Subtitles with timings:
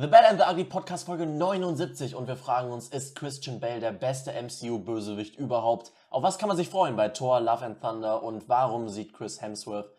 [0.00, 3.80] The Bad and the Ugly Podcast Folge 79 und wir fragen uns, ist Christian Bale
[3.80, 5.92] der beste MCU-Bösewicht überhaupt?
[6.08, 9.42] Auf was kann man sich freuen bei Thor, Love and Thunder und warum sieht Chris
[9.42, 9.90] Hemsworth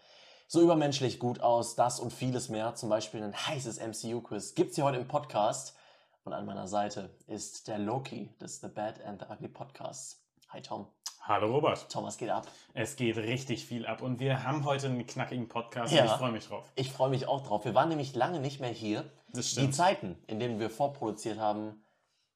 [0.47, 1.75] so übermenschlich gut aus?
[1.75, 5.75] Das und vieles mehr, zum Beispiel ein heißes MCU-Quiz, gibt's hier heute im Podcast.
[6.23, 10.19] Und an meiner Seite ist der Loki des The Bad and the Ugly Podcasts.
[10.49, 10.87] Hi Tom.
[11.23, 11.87] Hallo Robert.
[11.91, 12.47] Tom, was geht ab?
[12.73, 16.01] Es geht richtig viel ab und wir haben heute einen knackigen Podcast Ja.
[16.01, 16.71] und ich freue mich drauf.
[16.73, 17.63] Ich freue mich auch drauf.
[17.65, 19.05] Wir waren nämlich lange nicht mehr hier.
[19.33, 19.69] Das Die.
[19.71, 21.83] Zeiten, in denen wir vorproduziert haben,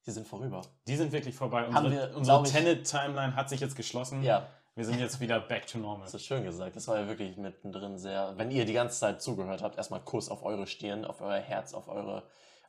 [0.06, 0.62] die sind vorüber.
[0.86, 1.66] Die sind wirklich vorbei.
[1.66, 4.22] Unsere, wir, unsere Tenet-Timeline hat sich jetzt geschlossen.
[4.22, 4.46] Ja,
[4.76, 6.04] Wir sind jetzt wieder back to normal.
[6.04, 6.76] das ist schön gesagt.
[6.76, 8.34] Das war ja wirklich mittendrin sehr.
[8.36, 11.74] Wenn ihr die ganze Zeit zugehört habt, erstmal Kuss auf eure Stirn, auf euer Herz,
[11.74, 12.18] auf eure,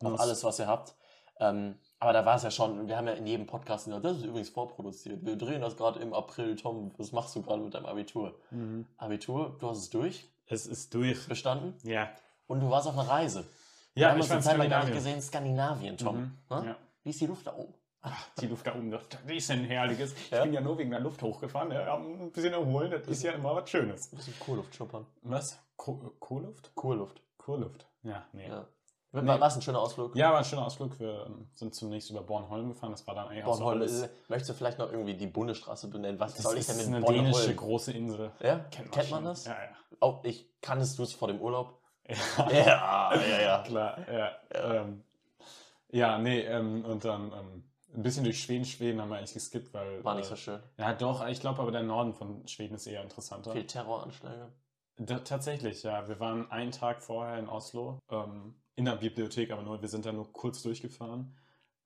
[0.01, 0.19] auf Nuss.
[0.19, 0.95] alles, was ihr habt.
[1.39, 4.17] Ähm, aber da war es ja schon, wir haben ja in jedem Podcast gesagt, das
[4.17, 5.23] ist übrigens vorproduziert.
[5.23, 6.55] Wir drehen das gerade im April.
[6.55, 8.39] Tom, was machst du gerade mit deinem Abitur?
[8.49, 8.87] Mhm.
[8.97, 11.27] Abitur, du hast es durch, Es ist durch.
[11.27, 12.09] bestanden Ja.
[12.47, 13.45] und du warst auf einer Reise.
[13.97, 14.93] Wir Ja, haben ich eine in Zeit gar nicht Skandinavien.
[14.95, 16.15] gesehen, Skandinavien, Tom.
[16.17, 16.37] Mhm.
[16.49, 16.65] Ne?
[16.69, 16.75] Ja.
[17.03, 17.73] Wie ist die Luft da oben?
[18.01, 20.13] Ach, die Luft da oben, das das ist ein herrliches.
[20.29, 20.37] Ja?
[20.37, 21.71] Ich bin ja nur wegen der Luft hochgefahren.
[21.71, 24.13] Ja, ein bisschen erholen, das ist ja immer was Schönes.
[24.13, 25.05] Ein bisschen Kurluft schnuppern.
[25.23, 25.59] Was?
[25.75, 26.71] Ko Kohlluft?
[26.75, 27.21] Kurluft.
[27.37, 27.85] Kohlluft.
[28.03, 28.47] Ja, nee.
[28.47, 28.65] Ja.
[29.13, 29.25] Nee.
[29.25, 30.15] War, es ein schöner Ausflug?
[30.15, 30.99] Ja, war ein schöner Ausflug.
[30.99, 32.91] Wir sind zunächst über Bornholm gefahren.
[32.91, 35.87] Das war dann eigentlich auch so Bornholm, alles- möchtest du vielleicht noch irgendwie die Bundesstraße
[35.87, 36.19] benennen?
[36.19, 37.25] Was Das soll ich ist denn mit eine Bornholm?
[37.31, 38.31] dänische große Insel.
[38.41, 38.59] Ja?
[38.69, 39.45] Kennt Kennt, man, man schon.
[39.45, 39.45] das?
[39.45, 39.55] Ja,
[40.01, 41.79] Oh, ich kanntest du es vor dem Urlaub?
[42.07, 42.51] Ja.
[42.51, 43.63] Ja, ja, ja.
[43.63, 44.31] Klar, ja.
[44.53, 45.03] Ähm,
[45.89, 47.63] ja, nee, ähm, und dann ähm,
[47.95, 48.65] ein bisschen durch Schweden.
[48.65, 50.03] Schweden haben wir eigentlich geskippt, weil.
[50.03, 50.59] War nicht äh, so schön.
[50.77, 53.51] Ja, doch, ich glaube aber der Norden von Schweden ist eher interessanter.
[53.51, 54.51] Viel Terroranschläge.
[54.99, 56.07] Da, tatsächlich, ja.
[56.07, 60.05] Wir waren einen Tag vorher in Oslo, ähm, in der Bibliothek, aber nur, wir sind
[60.05, 61.35] da nur kurz durchgefahren,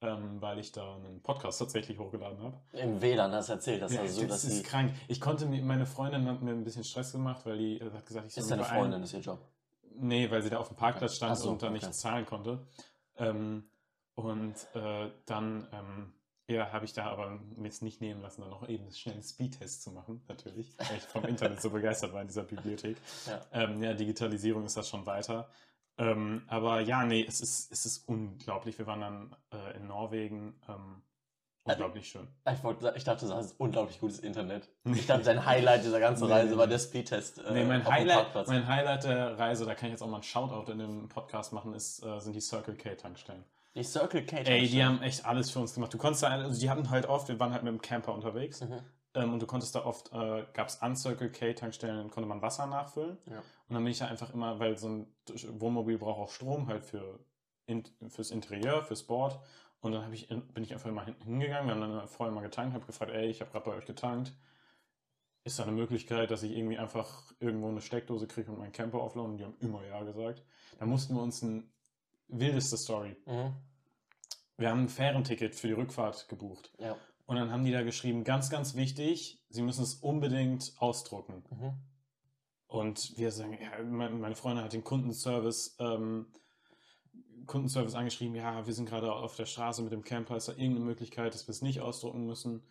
[0.01, 2.57] ähm, weil ich da einen Podcast tatsächlich hochgeladen habe.
[2.71, 4.63] Im WLAN hast du erzählt, dass Ja, das so, dass das ist sie.
[4.63, 4.93] krank.
[5.09, 8.27] Ich konnte mir, meine Freundin hat mir ein bisschen Stress gemacht, weil die hat gesagt,
[8.27, 9.39] ich soll Ist deine Freundin, ist ihr Job.
[9.95, 11.73] Nee, weil sie da auf dem Parkplatz stand so, und da okay.
[11.73, 12.65] nichts zahlen konnte.
[13.17, 13.69] Ähm,
[14.15, 16.13] und äh, dann ähm,
[16.47, 19.23] ja, habe ich da aber mir es nicht nehmen lassen, dann noch eben schnell einen
[19.23, 22.97] Speedtest zu machen, natürlich, weil ich vom Internet so begeistert war in dieser Bibliothek.
[23.27, 23.41] Ja.
[23.51, 25.47] Ähm, ja, Digitalisierung ist das schon weiter.
[25.97, 28.77] Ähm, aber ja, nee, es ist, es ist unglaublich.
[28.77, 30.59] Wir waren dann äh, in Norwegen.
[30.67, 31.03] Ähm,
[31.63, 32.27] unglaublich schön.
[32.51, 34.69] Ich, wollte, ich dachte, du hast unglaublich gutes Internet.
[34.85, 37.39] Ich dachte, dein Highlight dieser ganzen Nee, Reise war der Speedtest.
[37.39, 40.23] Äh, Nee, mein Highlight, mein Highlight der Reise, da kann ich jetzt auch mal einen
[40.23, 43.43] Shoutout in dem Podcast machen, ist, äh, sind die Circle K Tankstellen.
[43.75, 44.37] Die Circle K.
[44.39, 45.93] Ey, die haben echt alles für uns gemacht.
[45.93, 48.59] Du konntest da, also die hatten halt oft, wir waren halt mit dem Camper unterwegs
[48.61, 48.79] Mhm.
[49.13, 52.41] ähm, und du konntest da oft, äh, gab es an Circle K Tankstellen, konnte man
[52.41, 53.17] Wasser nachfüllen.
[53.29, 53.37] Ja.
[53.37, 55.07] Und dann bin ich da einfach immer, weil so ein
[55.59, 57.19] Wohnmobil braucht auch Strom halt für
[57.71, 59.39] in, fürs Interieur, fürs Board.
[59.79, 62.73] Und dann ich, bin ich einfach immer hin- hingegangen, wir haben dann vorher mal getankt,
[62.75, 64.33] habe gefragt, ey, ich habe gerade bei euch getankt.
[65.43, 68.99] Ist da eine Möglichkeit, dass ich irgendwie einfach irgendwo eine Steckdose kriege und meinen Camper
[68.99, 69.31] aufladen?
[69.31, 70.43] Und die haben immer ja gesagt.
[70.77, 71.71] Da mussten wir uns ein
[72.27, 73.15] wildeste Story.
[73.25, 73.53] Mhm.
[74.57, 76.71] Wir haben ein Fährenticket für die Rückfahrt gebucht.
[76.77, 76.95] Ja.
[77.25, 81.43] Und dann haben die da geschrieben, ganz, ganz wichtig, Sie müssen es unbedingt ausdrucken.
[81.49, 81.73] Mhm.
[82.67, 86.27] Und wir sagen, ja, meine meine Freundin hat den Kundenservice, ähm,
[87.47, 90.85] Kundenservice angeschrieben, ja, wir sind gerade auf der Straße mit dem Camper, ist da irgendeine
[90.85, 92.63] Möglichkeit, dass wir es nicht ausdrucken müssen?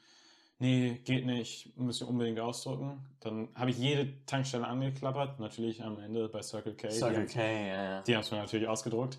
[0.59, 3.01] Nee, geht nicht, müssen wir unbedingt ausdrucken.
[3.21, 6.91] Dann habe ich jede Tankstelle angeklappert, natürlich am Ende bei Circle K.
[6.91, 8.03] Circle die, K, ja, ja.
[8.03, 9.19] Die haben es mir natürlich ausgedruckt.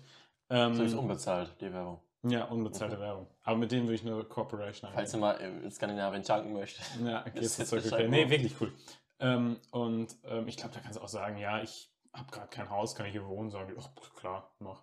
[0.50, 1.98] Ähm, So ist unbezahlt, die Werbung.
[2.22, 3.26] ja, unbezahlte Werbung.
[3.42, 7.00] Aber mit denen würde ich eine Corporation Falls du mal in Skandinavien tanken möchtest.
[7.04, 8.08] Ja, Das ist zu Circle K.
[8.08, 8.72] Nee, wirklich cool.
[9.18, 12.70] Ähm, und ähm, ich glaube, da kannst du auch sagen, ja, ich habe gerade kein
[12.70, 13.50] Haus, kann ich hier wohnen?
[13.50, 14.82] Sagen die, ach, klar, mach.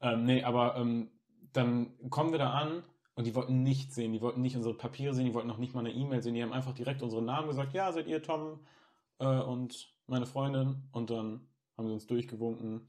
[0.00, 1.10] Ähm, nee, aber ähm,
[1.52, 2.82] dann kommen wir da an
[3.14, 5.74] und die wollten nichts sehen, die wollten nicht unsere Papiere sehen, die wollten noch nicht
[5.74, 8.66] mal eine E-Mail sehen, die haben einfach direkt unsere Namen gesagt, ja, seid ihr Tom
[9.18, 11.46] äh, und meine Freundin und dann
[11.78, 12.86] haben sie uns durchgewunken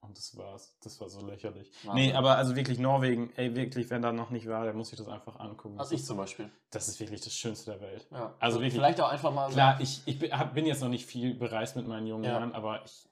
[0.00, 0.76] und das war's.
[0.82, 1.70] Das war so lächerlich.
[1.84, 1.94] Wahnsinn.
[1.94, 4.98] Nee, aber also wirklich Norwegen, ey, wirklich, wenn da noch nicht war, der muss sich
[4.98, 5.78] das einfach angucken.
[5.78, 6.50] Also ich zum Beispiel.
[6.70, 8.06] Das ist wirklich das Schönste der Welt.
[8.10, 8.34] Ja.
[8.40, 9.48] Also wirklich- Vielleicht auch einfach mal.
[9.50, 12.32] Klar, ich, ich bin, hab, bin jetzt noch nicht viel bereist mit meinen jungen Ja.
[12.32, 13.08] Jahren, aber ich,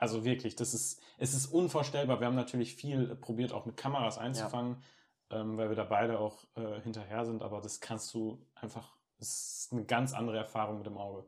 [0.00, 2.18] also wirklich, das ist, es ist unvorstellbar.
[2.20, 4.82] Wir haben natürlich viel probiert, auch mit Kameras einzufangen,
[5.30, 9.64] ähm, weil wir da beide auch äh, hinterher sind, aber das kannst du einfach, es
[9.66, 11.24] ist eine ganz andere Erfahrung mit dem Auge.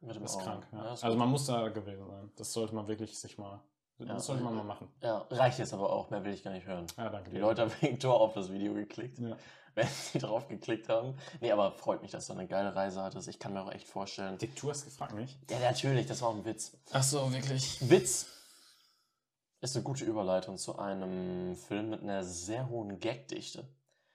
[0.00, 0.44] mit dem Das ist Auge.
[0.46, 0.66] krank.
[0.72, 0.78] Ja.
[0.84, 2.30] Ja, also man muss da gewesen sein.
[2.36, 3.60] Das sollte man wirklich sich mal,
[3.98, 4.06] Ja.
[4.14, 4.88] das sollte man mal machen.
[5.02, 6.08] ja, reicht jetzt aber auch.
[6.10, 6.86] Mehr will ich gar nicht hören.
[6.96, 7.42] Ja, danke Die dir.
[7.42, 9.36] Leute haben wegen Tor auf das Video geklickt, Ja.
[9.74, 11.16] wenn sie drauf geklickt haben.
[11.40, 13.28] Nee, aber freut mich, dass du eine geile Reise hattest.
[13.28, 14.38] Ich kann mir auch echt vorstellen.
[14.38, 15.38] Dick, du hast gefragt, nicht?
[15.50, 16.76] Ja, natürlich, das war auch ein Witz.
[16.92, 17.78] Ach so, wirklich.
[17.88, 18.26] Witz
[19.60, 23.68] ist eine gute Überleitung zu einem Film mit einer sehr hohen Gagdichte.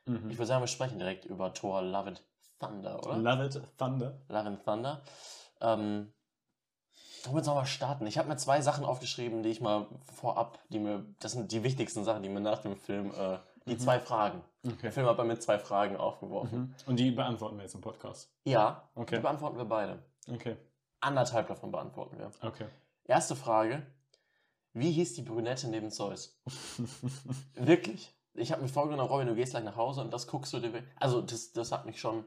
[0.06, 0.30] Mhm.
[0.30, 2.24] Ich würde sagen, wir sprechen direkt über Thor Love and
[2.60, 3.18] Thunder, oder?
[3.18, 4.22] Love it, Thunder.
[4.30, 5.02] Love and Thunder.
[5.62, 6.14] Ähm,
[7.26, 8.06] Womit sollen wir starten?
[8.06, 11.64] Ich habe mir zwei Sachen aufgeschrieben, die ich mal vorab, die mir, das sind die
[11.64, 13.80] wichtigsten Sachen, die mir nach dem Film, äh, die Mhm.
[13.80, 14.42] zwei Fragen.
[14.66, 14.78] Okay.
[14.84, 16.60] Der Film hat bei mir zwei Fragen aufgeworfen.
[16.60, 16.76] Mhm.
[16.86, 18.32] Und die beantworten wir jetzt im Podcast.
[18.46, 19.16] Ja, Okay.
[19.18, 20.00] die beantworten wir beide.
[20.32, 20.56] Okay.
[21.02, 22.32] Anderthalb davon beantworten wir.
[22.42, 22.68] Okay.
[23.06, 23.86] Erste Frage.
[24.74, 26.40] Wie hieß die Brünette neben Zeus?
[27.56, 28.14] Wirklich.
[28.36, 30.84] Ich habe mir vorgenommen, Robin, du gehst gleich nach Hause und das guckst du dir.
[31.00, 32.24] Also, das, das hat mich schon.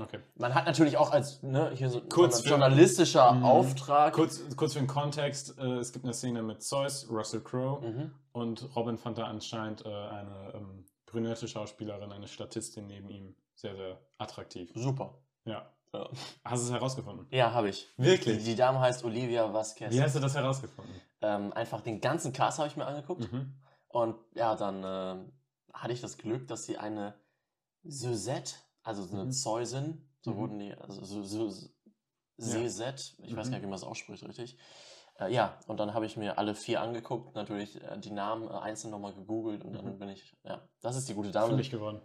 [0.00, 0.18] okay.
[0.34, 3.44] Man hat natürlich auch als ne, hier so Kurz für- journalistischer Mhm.
[3.44, 4.14] Auftrag.
[4.14, 8.14] Kurz, kurz für den Kontext: äh, Es gibt eine Szene mit Zeus, Russell Crowe Mhm.
[8.32, 10.81] und Robin fand da anscheinend äh, eine ähm,
[11.12, 14.70] brünette Schauspielerin, eine Statistin neben ihm sehr, sehr attraktiv.
[14.74, 15.22] Super.
[15.44, 15.70] Ja.
[15.94, 16.08] Ja,
[16.44, 17.26] Hast du es herausgefunden?
[17.30, 17.86] ja habe ich.
[17.98, 18.38] Wirklich?
[18.38, 19.92] Die, die Dame heißt Olivia Vasquez.
[19.92, 20.94] Wie hast du das herausgefunden?
[21.20, 23.30] Ähm, einfach den ganzen Cast habe ich mir angeguckt.
[23.30, 23.54] Mhm.
[23.88, 25.32] Und ja, dann ähm,
[25.74, 27.14] hatte ich das Glück, dass sie eine
[27.82, 29.32] Suzette, also so eine Mhm.
[29.32, 30.36] Zeusin, so Mhm.
[30.38, 31.02] wurden die, also.
[32.38, 33.50] Sezet, ich weiß Mhm.
[33.50, 34.56] gar nicht, wie man das ausspricht richtig.
[35.18, 38.52] Äh, ja, und dann habe ich mir alle vier angeguckt, natürlich äh, die Namen äh,
[38.54, 39.98] einzeln nochmal gegoogelt und dann Mhm.
[39.98, 41.48] bin ich, ja, das ist die gute Dame.
[41.48, 42.00] Fündig geworden.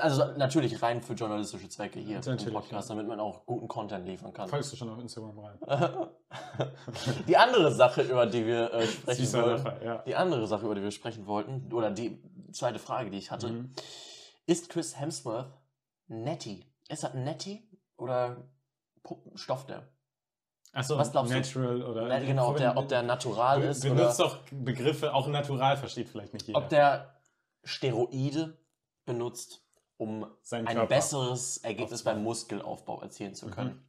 [0.00, 4.32] Also natürlich rein für journalistische Zwecke hier im Podcast, damit man auch guten Content liefern
[4.32, 4.48] kann.
[4.48, 5.58] Folgst du schon auf Instagram rein?
[7.28, 9.98] die andere Sache, über die wir äh, sprechen wollen, Lacher, ja.
[10.06, 12.18] die andere Sache, über die wir sprechen wollten, oder die
[12.52, 13.74] zweite Frage, die ich hatte, Mhm.
[14.46, 15.52] ist Chris Hemsworth
[16.06, 16.64] Nettie?
[16.88, 17.68] Ist das Nettie
[17.98, 18.48] oder
[19.02, 19.86] Puppen- stofft der?
[20.72, 21.36] Achso, Was glaubst du?
[21.36, 22.08] Natural oder.
[22.08, 26.08] Ne, genau, ob der, ob der natural ist oder benutzt doch Begriffe, auch natural versteht
[26.08, 26.58] vielleicht nicht jeder.
[26.58, 27.14] ob der
[27.64, 28.56] Steroide
[29.06, 29.62] benutzt,
[29.96, 30.94] um Sein ein Körper.
[30.94, 33.50] besseres Ergebnis beim Muskelaufbau erzielen zu Mhm.
[33.50, 33.88] können.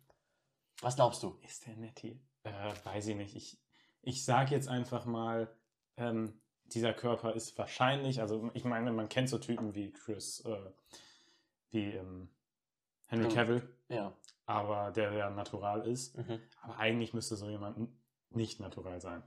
[0.81, 1.38] Was glaubst du?
[1.44, 2.20] Ist der Nettie?
[2.44, 2.52] Äh,
[2.86, 3.36] weiß ich nicht.
[3.36, 3.58] Ich,
[4.02, 5.54] ich sage jetzt einfach mal,
[5.98, 10.72] ähm, dieser Körper ist wahrscheinlich, also ich meine, man kennt so Typen wie Chris, äh,
[11.72, 12.30] wie ähm,
[13.08, 13.34] Henry Mhm.
[13.34, 14.13] Cavill, Ja.
[14.45, 16.18] aber der ja natural ist.
[16.18, 16.39] Mhm.
[16.62, 17.89] Aber eigentlich müsste so jemand
[18.31, 19.24] nicht natural sein.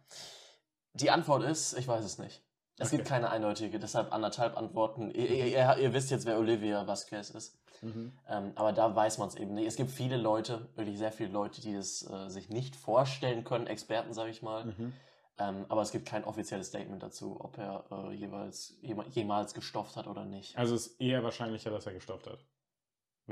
[0.94, 2.43] Die Antwort ist, ich weiß es nicht.
[2.79, 2.97] Es Okay.
[2.97, 5.11] gibt keine eindeutige, deshalb anderthalb Antworten.
[5.11, 7.59] Ihr, ihr, ihr, wisst jetzt, wer Olivia Vasquez ist.
[7.82, 8.19] Mhm.
[8.29, 9.67] Ähm, aber da weiß man es eben nicht.
[9.67, 13.67] Es gibt viele Leute, wirklich sehr viele Leute, die das äh, sich nicht vorstellen können,
[13.67, 14.67] Experten, sage ich mal.
[14.67, 14.93] Mhm.
[15.38, 19.97] Ähm, aber es gibt kein offizielles Statement dazu, ob er äh, jeweils, jema- jemals gestofft
[19.97, 20.56] hat oder nicht.
[20.56, 22.44] Also ist eher wahrscheinlicher, dass er gestopft hat.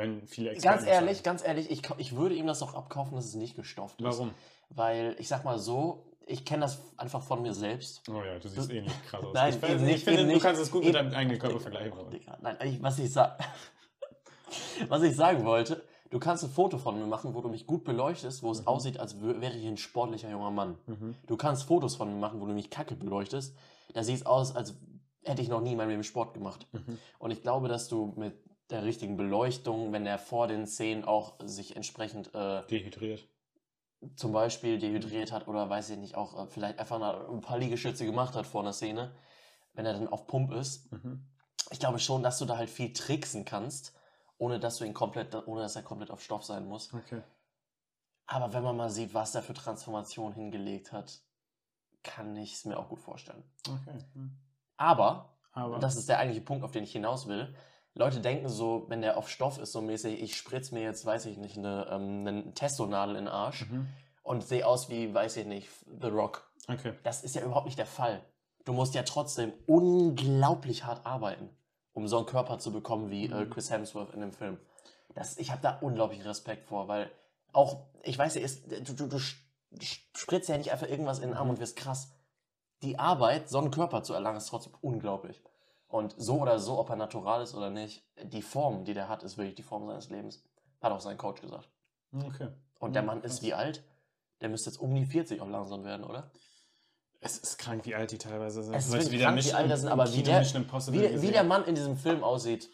[0.00, 1.24] Wenn viele Experten Ganz ehrlich, sagen.
[1.24, 4.04] ganz ehrlich, ich, ich würde ihm das auch abkaufen, dass es nicht gestofft ist.
[4.06, 4.32] Warum?
[4.70, 8.02] Weil, ich sag mal so, ich kenne das einfach von mir selbst.
[8.08, 9.32] Oh ja, du siehst eh nicht krass aus.
[9.34, 11.38] Nein, ich, eben ich nicht, finde, eben du kannst es gut mit Eben- deinem eigenen
[11.38, 11.92] Körper vergleichen.
[11.98, 12.18] Robin.
[12.20, 13.36] Digga, nein, ich, was, ich sa
[14.88, 17.84] was ich sagen wollte, du kannst ein Foto von mir machen, wo du mich gut
[17.84, 18.66] beleuchtest, wo es Mhm.
[18.68, 20.78] aussieht, als wäre ich ein sportlicher junger Mann.
[20.86, 21.14] Mhm.
[21.26, 23.56] Du kannst Fotos von mir machen, wo du mich kacke beleuchtest.
[23.94, 24.74] Da sieht es aus, als
[25.24, 26.66] hätte ich noch nie in meinem Leben Sport gemacht.
[26.72, 26.98] Mhm.
[27.18, 28.34] Und ich glaube, dass du mit
[28.70, 33.26] der richtigen Beleuchtung, wenn er vor den Szenen auch sich entsprechend äh, Dehydriert.
[34.16, 38.04] zum Beispiel dehydriert hat oder weiß ich nicht, auch äh, vielleicht einfach ein paar Liegestütze
[38.04, 39.14] gemacht hat vor einer Szene,
[39.74, 40.90] wenn er dann auf Pump ist.
[40.92, 41.26] Mhm.
[41.70, 43.94] Ich glaube schon, dass du da halt viel tricksen kannst,
[44.38, 46.92] ohne dass du ihn komplett, ohne dass er komplett auf Stoff sein muss.
[46.94, 47.22] Okay.
[48.26, 51.20] Aber wenn man mal sieht, was er für Transformation hingelegt hat,
[52.02, 53.42] kann ich es mir auch gut vorstellen.
[53.68, 53.98] Okay.
[54.14, 54.38] Mhm.
[54.76, 55.74] Aber, Aber.
[55.74, 57.54] und das ist der eigentliche Punkt, auf den ich hinaus will,
[57.94, 61.26] Leute denken so, wenn der auf Stoff ist, so mäßig, ich spritze mir jetzt, weiß
[61.26, 63.88] ich nicht, eine, ähm, eine Testonadel in den Arsch mhm.
[64.22, 65.68] und sehe aus wie, weiß ich nicht,
[66.00, 66.48] The Rock.
[66.68, 66.94] Okay.
[67.02, 68.22] Das ist ja überhaupt nicht der Fall.
[68.64, 71.50] Du musst ja trotzdem unglaublich hart arbeiten,
[71.92, 73.50] um so einen Körper zu bekommen wie äh, Mhm.
[73.50, 74.58] Chris Hemsworth in dem Film.
[75.14, 77.10] Das, ich habe da unglaublichen Respekt vor, weil
[77.52, 81.36] auch, ich weiß ja, ist, du, du, du spritzt ja nicht einfach irgendwas in den
[81.36, 81.54] Arm Mhm.
[81.54, 82.12] und wirst krass.
[82.82, 85.42] Die Arbeit, so einen Körper zu erlangen, ist trotzdem unglaublich.
[85.90, 89.22] Und so oder so, ob er natural ist oder nicht, die Form, die der hat,
[89.24, 90.42] ist wirklich die Form seines Lebens.
[90.80, 91.68] Hat auch sein Coach gesagt.
[92.14, 92.48] Okay.
[92.78, 93.82] Und der Mhm, Mann ist wie alt?
[94.40, 96.30] Der müsste jetzt um die 40 auch langsam werden, oder?
[97.20, 98.72] Es ist krank, wie alt die teilweise sind.
[98.74, 100.42] Es ist wirklich krank, wie alt das sind, aber wie der-
[100.92, 102.70] Wie, wie der Mann in diesem Film aussieht,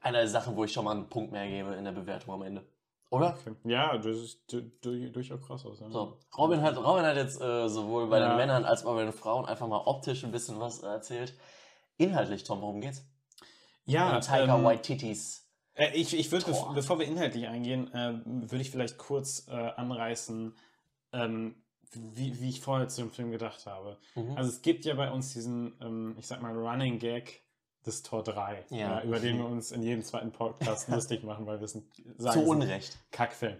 [0.00, 2.42] eine der Sachen, wo ich schon mal einen Punkt mehr gebe in der Bewertung am
[2.42, 2.66] Ende.
[3.12, 3.36] Oder?
[3.64, 5.80] Ja, das du- du- durchaus krass aus.
[5.80, 5.90] Ja.
[5.90, 6.18] So.
[6.36, 8.28] Robin hat, Robin hat jetzt äh, sowohl bei Ja.
[8.30, 11.34] den Männern als auch bei den Frauen einfach mal optisch ein bisschen was erzählt.
[11.98, 13.04] Inhaltlich, Tom, worum geht's?
[13.84, 15.46] Ja, In Taika ähm, Waititis.
[15.74, 16.72] Äh, ich ich würde, Tor.
[16.74, 20.54] bevor wir inhaltlich eingehen, äh, würde ich vielleicht kurz äh, anreißen,
[21.12, 21.56] ähm,
[21.92, 23.98] wie, wie ich vorher zu dem Film gedacht habe.
[24.14, 24.36] Mhm.
[24.36, 27.42] Also es gibt ja bei uns diesen, ähm, ich sag mal, Running Gag
[27.86, 28.76] des Tor 3, Ja.
[28.76, 29.02] ja.
[29.02, 31.84] über den wir uns in jedem zweiten Podcast lustig machen, weil wir es ein-
[32.18, 32.98] sagen, Zu Unrecht.
[33.10, 33.56] Kackfilm.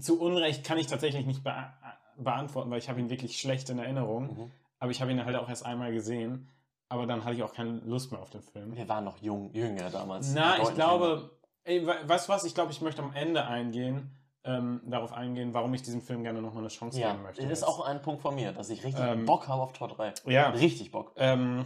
[0.00, 1.72] Zu Unrecht kann ich tatsächlich nicht bea
[2.16, 4.24] beantworten, weil ich habe ihn wirklich schlecht in Erinnerung.
[4.36, 4.50] Mhm.
[4.78, 6.48] Aber ich habe ihn halt auch erst einmal gesehen.
[6.88, 8.76] Aber dann hatte ich auch keine Lust mehr auf den Film.
[8.76, 10.32] Wir waren noch jung, jünger damals.
[10.34, 11.30] Na, ich glaube,
[11.64, 12.44] ey, we- weißt du was?
[12.44, 14.10] Ich glaube, ich möchte am Ende eingehen,
[14.44, 17.42] ähm, darauf eingehen, warum ich diesem Film gerne nochmal eine Chance Ja, geben möchte.
[17.42, 17.68] das ist jetzt.
[17.68, 20.12] auch ein Punkt von mir, dass ich richtig Ähm, Bock habe auf Tor 3.
[20.26, 20.50] Ja.
[20.50, 21.12] Richtig Bock.
[21.16, 21.64] Ähm,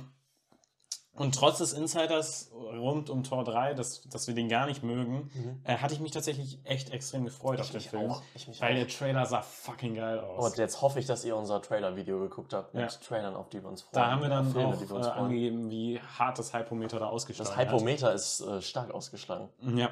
[1.18, 5.30] und trotz des Insiders rund um Tor 3, dass, dass wir den gar nicht mögen,
[5.34, 5.60] Mhm.
[5.64, 8.10] äh, hatte ich mich tatsächlich echt extrem gefreut auf Ich den mich Film.
[8.10, 8.22] auch.
[8.34, 8.76] Ich mich Weil auch.
[8.78, 10.44] der Trailer sah fucking geil aus.
[10.52, 12.88] Und jetzt hoffe ich, dass ihr unser Trailer-Video geguckt habt mit Ja.
[13.06, 13.92] Trailern, auf die wir uns freuen.
[13.94, 17.48] da haben wir dann Filme, auch wir äh, angegeben, wie hart das Hypometer da ausgeschlagen
[17.50, 17.68] Das hat.
[17.72, 19.48] Hypometer ist äh, stark ausgeschlagen.
[19.76, 19.90] Ja.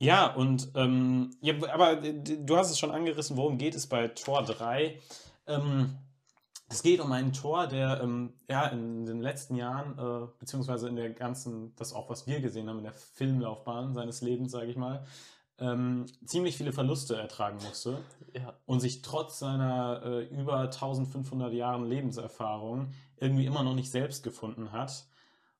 [0.00, 4.06] Ja, und ähm, ja, aber d- du hast es schon angerissen, worum geht es bei
[4.06, 4.96] Tor 3?
[5.48, 5.96] Ähm,
[6.68, 10.96] es geht um einen Tor, der ähm, ja, in den letzten Jahren, äh, beziehungsweise in
[10.96, 14.76] der ganzen, das auch, was wir gesehen haben, in der Filmlaufbahn seines Lebens, sage ich
[14.76, 15.04] mal,
[15.60, 17.98] ähm, ziemlich viele Verluste ertragen musste
[18.34, 18.54] Ja.
[18.66, 24.70] und sich trotz seiner äh, über 1500 Jahren Lebenserfahrung irgendwie immer noch nicht selbst gefunden
[24.70, 25.06] hat.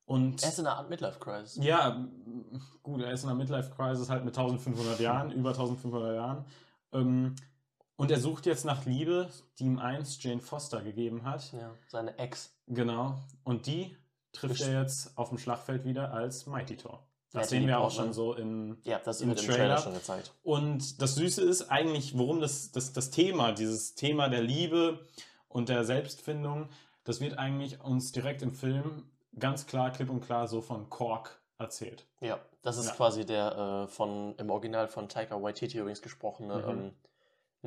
[0.04, 1.62] Und Er ist in einer Art Midlife-Crisis.
[1.64, 2.06] ja,
[2.82, 6.44] gut, er ist in einer Midlife-Crisis halt mit 1500 Jahren, über 1500 Jahren.
[6.92, 7.34] Ähm,
[7.98, 9.28] und er sucht jetzt nach Liebe,
[9.58, 11.52] die ihm einst Jane Foster gegeben hat.
[11.52, 12.54] Ja, seine Ex.
[12.66, 13.18] Genau.
[13.44, 13.94] Und die
[14.32, 17.04] trifft Best- er jetzt auf dem Schlachtfeld wieder als Mighty Thor.
[17.32, 18.78] Das Natalie sehen wir auch schon so in.
[18.84, 19.54] Ja, das Im im Trailer.
[19.56, 19.78] Trailer.
[19.78, 20.32] schon gezeigt.
[20.42, 25.06] Und das Süße ist eigentlich, worum das, das, das Thema, dieses Thema der Liebe
[25.48, 26.70] und der Selbstfindung,
[27.04, 31.38] das wird eigentlich uns direkt im Film ganz klar, klipp und klar so von Kork
[31.58, 32.06] erzählt.
[32.20, 32.92] Ja, das ist Ja.
[32.94, 36.68] quasi der äh, von im Original von Taika Waititi übrigens gesprochene Mhm.
[36.70, 36.92] ähm,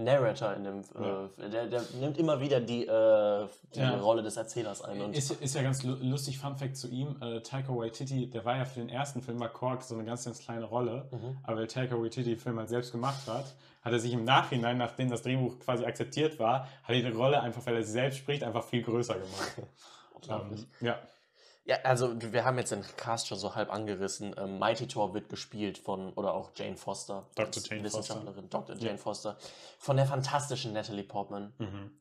[0.04, 0.84] Narrator in dem.
[1.00, 1.30] Ja.
[1.46, 3.98] Äh, der, der nimmt immer wieder die, äh, die Ja.
[4.00, 5.02] Rolle des Erzählers ein.
[5.02, 7.16] Und Ist, ist ja ganz lu- lustig, Fun Fact zu ihm.
[7.22, 10.26] Äh, Taika Waititi, der war ja für den ersten Film bei Kork so eine ganz,
[10.26, 11.08] ganz kleine Rolle.
[11.12, 11.38] Mhm.
[11.44, 13.46] Aber weil Taika Waititi den Film halt selbst gemacht hat,
[13.84, 17.42] hat er sich im Nachhinein, nachdem das Drehbuch quasi akzeptiert war, hat er die Rolle
[17.42, 19.58] einfach, weil er sie selbst spricht, einfach viel größer gemacht.
[20.30, 21.00] Ähm, ja.
[21.64, 24.34] Ja, also wir haben jetzt den Cast schon so halb angerissen.
[24.38, 27.28] Ähm, Mighty Thor wird gespielt von, oder auch Jane Foster.
[27.36, 27.62] Dr.
[27.64, 28.76] Jane Wissenschaftlerin, Dr.
[28.78, 28.98] Jane Ja.
[28.98, 29.38] Foster.
[29.78, 31.54] Von der fantastischen Natalie Portman.
[31.60, 31.92] Mhm.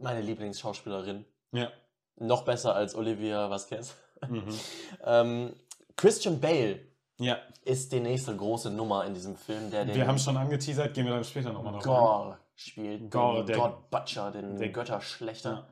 [0.00, 1.24] Meine Lieblingsschauspielerin.
[1.52, 1.70] Ja.
[2.16, 3.94] Noch besser als Olivia Vasquez.
[4.28, 4.44] Mhm.
[5.04, 5.54] Ähm,
[5.96, 6.80] Christian Bale
[7.18, 7.38] Ja.
[7.64, 11.06] ist die nächste große Nummer in diesem Film, der den Wir haben schon angeteasert, gehen
[11.06, 11.82] wir dann später nochmal drauf.
[11.84, 13.10] Gore spielt.
[13.10, 15.50] Gore, den der- God Butcher, den der- Götterschlechter.
[15.52, 15.66] Ja.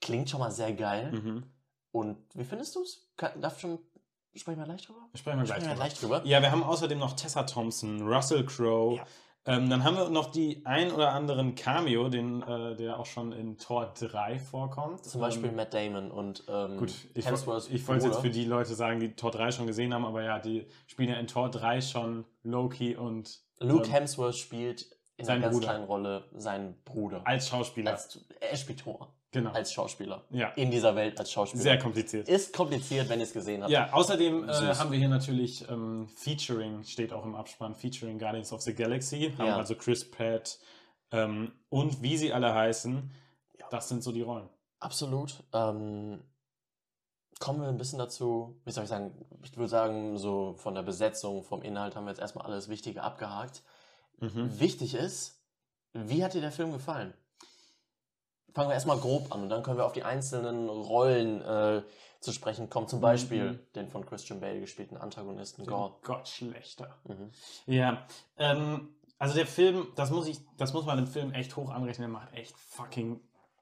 [0.00, 1.12] Klingt schon mal sehr geil.
[1.12, 1.51] Mhm.
[1.92, 3.08] Und wie findest du es?
[3.40, 3.78] Darf schon.
[4.34, 5.08] Sprechen wir gleich drüber?
[5.14, 5.74] Sprechen wir gleich drüber.
[5.74, 6.22] gleich drüber.
[6.24, 8.96] Ja, wir haben außerdem noch Tessa Thompson, Russell Crowe.
[8.96, 9.06] Ja.
[9.44, 13.32] Ähm, dann haben wir noch die ein oder anderen Cameo, den, äh, der auch schon
[13.32, 15.04] in Tor 3 vorkommt.
[15.04, 18.28] Zum Beispiel ähm, Matt Damon und ähm, Gut, ich, Hemsworths ich wollte jetzt Bruder.
[18.28, 21.16] für die Leute sagen, die Tor 3 schon gesehen haben, aber ja, die spielen ja
[21.16, 25.66] in Tor 3 schon Loki und Luke ähm, Hemsworth spielt in einer ganz Bruder.
[25.66, 27.22] kleinen Rolle seinen Bruder.
[27.24, 27.90] als Schauspieler.
[27.90, 29.12] Als, er spielt Thor.
[29.32, 29.50] Genau.
[29.52, 30.24] Als Schauspieler.
[30.30, 31.62] ja, In dieser Welt als Schauspieler.
[31.62, 32.28] sehr kompliziert.
[32.28, 33.72] Ist kompliziert, wenn ihr es gesehen habt.
[33.72, 38.52] Ja, außerdem äh, haben wir hier natürlich ähm, Featuring, steht auch im Abspann, Featuring Guardians
[38.52, 39.32] of the Galaxy.
[39.36, 39.56] Haben Ja.
[39.56, 40.58] also Chris Pratt
[41.10, 43.10] ähm, und wie sie alle heißen.
[43.58, 43.66] Ja.
[43.70, 44.48] Das sind so die Rollen.
[44.80, 45.42] Absolut.
[45.52, 46.22] Ähm,
[47.38, 49.12] kommen wir ein bisschen dazu, wie soll ich sagen,
[49.42, 53.02] ich würde sagen, so von der Besetzung, vom Inhalt haben wir jetzt erstmal alles Wichtige
[53.02, 53.62] abgehakt.
[54.20, 54.60] Mhm.
[54.60, 55.42] Wichtig ist,
[55.92, 57.12] wie hat dir der Film gefallen?
[58.54, 61.82] Fangen wir erstmal grob an und dann können wir auf die einzelnen Rollen äh,
[62.20, 62.86] zu sprechen kommen.
[62.88, 63.60] Zum Beispiel Mhm.
[63.74, 65.94] den von Christian Bale gespielten Antagonisten Gore.
[66.02, 66.96] Gott, schlechter.
[67.04, 67.30] Mhm.
[67.66, 68.06] Ja,
[68.36, 72.10] ähm, also der Film, das muss ich, das muss man dem Film echt hoch anrechnen,
[72.10, 73.20] der macht echt fucking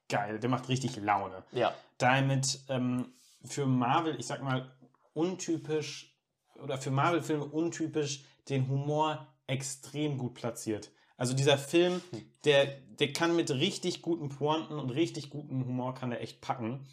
[0.08, 0.38] geil.
[0.40, 1.44] Der macht richtig Laune.
[1.52, 3.12] Ja, Damit ähm,
[3.44, 4.70] für Marvel, ich sag mal,
[5.14, 6.16] untypisch
[6.62, 10.90] oder für Marvel-Filme untypisch den Humor extrem gut platziert.
[11.20, 12.00] Also dieser Film,
[12.46, 16.86] der, der kann mit richtig guten Pointen und richtig gutem Humor kann der echt packen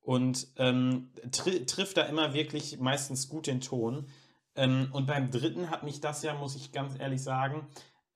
[0.00, 4.06] und ähm, tri trifft da immer wirklich meistens gut den Ton.
[4.54, 7.66] Ähm, und beim dritten hat mich das ja, muss ich ganz ehrlich sagen,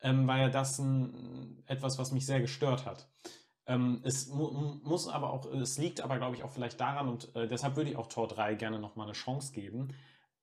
[0.01, 3.11] ähm, war ja das ein, etwas, was mich sehr gestört hat.
[3.67, 7.37] Ähm, es mu muss aber auch, es liegt aber, glaube ich, auch vielleicht daran, und
[7.37, 9.89] äh, deshalb würde ich auch Tor 3 gerne nochmal eine Chance geben,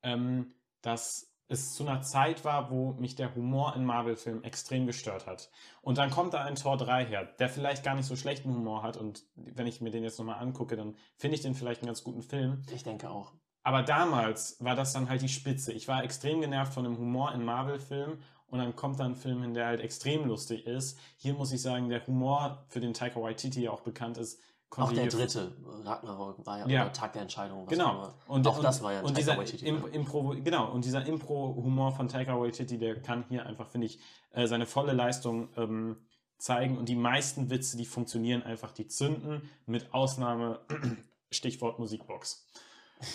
[0.04, 5.28] ähm, dass es zu einer Zeit war, wo mich der Humor in Marvel-Filmen extrem gestört
[5.28, 5.50] hat.
[5.82, 8.84] Und dann kommt da ein Tor 3 her, der vielleicht gar nicht so schlechten Humor
[8.84, 8.98] hat.
[8.98, 12.04] Und wenn ich mir den jetzt nochmal angucke, dann finde ich den vielleicht einen ganz
[12.04, 12.64] guten Film.
[12.74, 13.34] ich denke auch.
[13.64, 15.74] Aber damals war das dann halt die Spitze.
[15.74, 19.42] Ich war extrem genervt von dem Humor in Marvel-Filmen und dann kommt da ein Film
[19.42, 20.98] hin, der halt extrem lustig ist.
[21.18, 24.42] Hier muss ich sagen, der Humor, für den Taika Waititi ja auch bekannt ist,
[24.76, 26.90] Auch der dritte, Ragnarok, war ja, Ja.
[26.90, 27.66] Tag der Entscheidung.
[27.68, 28.14] Genau.
[28.28, 29.86] Und, auch und, das war ja und Taika dieser Waititi, Im?
[29.92, 34.00] Impro, genau, und dieser Impro-Humor von Taika Waititi, der kann hier einfach, finde ich,
[34.34, 35.98] äh, seine volle Leistung ähm,
[36.38, 36.78] zeigen.
[36.78, 40.60] Und die meisten Witze, die funktionieren einfach, die zünden, mit Ausnahme,
[41.32, 42.46] Stichwort Musikbox.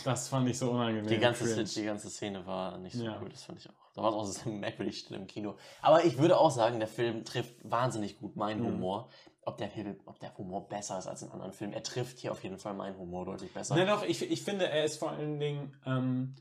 [0.05, 1.09] Das fand ich so unangenehm.
[1.09, 3.19] Die ganze, die ganze Szene war nicht so Ja.
[3.21, 3.75] cool, das fand ich auch.
[3.95, 5.57] Da war es auch so merkwürdig still im Kino.
[5.83, 8.67] Aber ich würde auch sagen, der Film trifft wahnsinnig gut meinen Mhm.
[8.67, 9.09] Humor.
[9.45, 12.31] Ob der, Film, ob der Humor besser ist als in anderen Filmen, er trifft hier
[12.31, 13.75] auf jeden Fall meinen Humor deutlich besser.
[13.75, 16.37] Dennoch, ich, ich finde, er ist vor allen Dingen, ähm,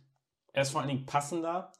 [0.53, 1.71] er ist vor allen Dingen passender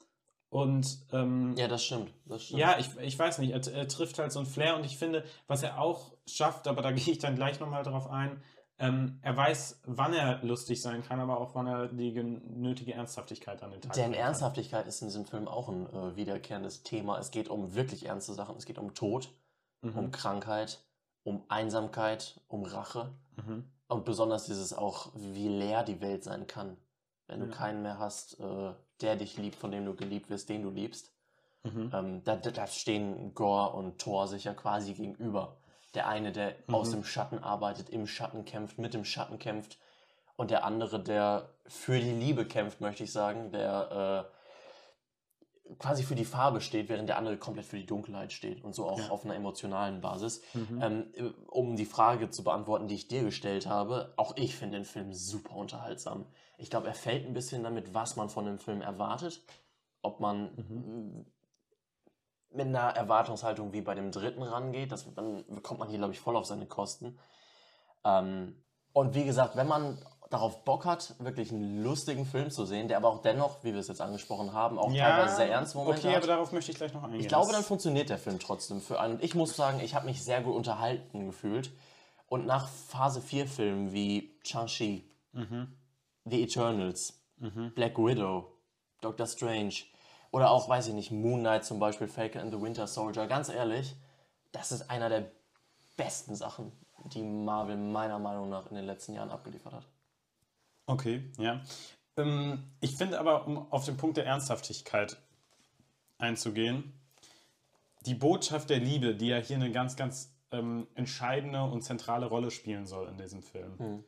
[0.48, 2.12] und ähm, Ja, das stimmt.
[2.26, 2.60] Das stimmt.
[2.60, 5.24] Ja, ich, ich weiß nicht, er, er trifft halt so ein Flair und ich finde,
[5.46, 8.42] was er auch schafft, aber da gehe ich dann gleich nochmal drauf ein,
[8.78, 13.62] ähm, er weiß, wann er lustig sein kann, aber auch wann er die nötige Ernsthaftigkeit
[13.62, 14.12] an den Tag Denn.
[14.12, 17.18] Ernsthaftigkeit ist in diesem Film auch ein äh, wiederkehrendes Thema.
[17.18, 18.56] Es geht um wirklich ernste Sachen.
[18.56, 19.28] Es geht um Tod,
[19.82, 20.10] um Mhm.
[20.10, 20.82] Krankheit,
[21.24, 23.12] um Einsamkeit, um Rache.
[23.36, 23.64] Mhm.
[23.88, 26.76] Und besonders dieses auch, wie leer die Welt sein kann.
[27.26, 27.52] Wenn du Ja.
[27.52, 31.12] keinen mehr hast, äh, der dich liebt, von dem du geliebt wirst, den du liebst.
[31.62, 31.90] Mhm.
[31.94, 35.56] Ähm, da, da, da stehen Gore und Thor sich ja quasi gegenüber.
[35.94, 36.74] Der eine, der Mhm.
[36.74, 39.78] aus dem Schatten arbeitet, im Schatten kämpft, mit dem Schatten kämpft.
[40.36, 44.32] Und der andere, der für die Liebe kämpft, möchte ich sagen, der äh,
[45.78, 48.62] quasi für die Farbe steht, während der andere komplett für die Dunkelheit steht.
[48.64, 49.08] Und so auch Ja.
[49.10, 50.42] auf einer emotionalen Basis.
[50.54, 50.82] Mhm.
[50.82, 54.78] Ähm, äh, um die Frage zu beantworten, die ich dir gestellt habe, auch ich finde
[54.78, 56.26] den Film super unterhaltsam.
[56.58, 59.42] Ich glaube, er fällt ein bisschen damit, was man von dem Film erwartet.
[60.02, 61.26] Ob man Mhm.
[62.50, 66.20] mit einer Erwartungshaltung wie bei dem dritten rangeht, das, dann kommt man hier, glaube ich,
[66.20, 67.18] voll auf seine Kosten.
[68.04, 69.98] Ähm, und wie gesagt, wenn man
[70.32, 73.80] darauf Bock hat, wirklich einen lustigen Film zu sehen, der aber auch dennoch, wie wir
[73.80, 76.16] es jetzt angesprochen haben, auch teilweise sehr ernste Momente Okay, hat.
[76.22, 77.20] aber darauf möchte ich gleich noch eingehen.
[77.20, 79.14] Ich glaube, dann funktioniert der Film trotzdem für einen.
[79.14, 81.70] Und ich muss sagen, ich habe mich sehr gut unterhalten gefühlt.
[82.26, 85.76] Und nach Phase 4 Filmen wie Shang-Chi, Mhm.
[86.24, 87.72] The Eternals, Mhm.
[87.74, 88.52] Black Widow,
[89.00, 89.74] Doctor Strange
[90.30, 93.48] oder auch, weiß ich nicht, Moon Knight zum Beispiel, Falcon and the Winter Soldier, ganz
[93.48, 93.96] ehrlich,
[94.52, 95.30] das ist einer der
[95.96, 96.72] besten Sachen,
[97.06, 99.86] die Marvel meiner Meinung nach in den letzten Jahren abgeliefert hat.
[100.86, 101.62] Okay, ja.
[102.16, 105.16] Ähm, ich finde aber, um auf den Punkt der Ernsthaftigkeit
[106.18, 106.92] einzugehen,
[108.06, 112.50] die Botschaft der Liebe, die ja hier eine ganz, ganz ähm, entscheidende und zentrale Rolle
[112.50, 114.04] spielen soll in diesem Film, Hm.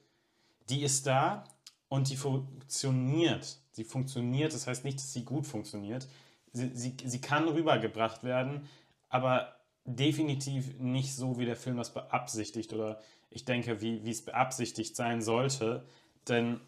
[0.69, 1.45] die ist da
[1.89, 3.59] und die funktioniert.
[3.71, 6.07] Sie funktioniert, das heißt nicht, dass sie gut funktioniert.
[6.53, 8.69] Sie, sie, sie kann rübergebracht werden,
[9.09, 14.25] aber definitiv nicht so, wie der Film das beabsichtigt oder ich denke, wie, wie es
[14.25, 15.85] beabsichtigt sein sollte.
[16.29, 16.61] Denn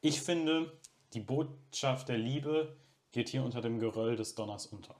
[0.00, 0.72] ich finde,
[1.12, 2.76] die Botschaft der Liebe
[3.12, 4.94] geht hier unter dem Geröll des Donners unter.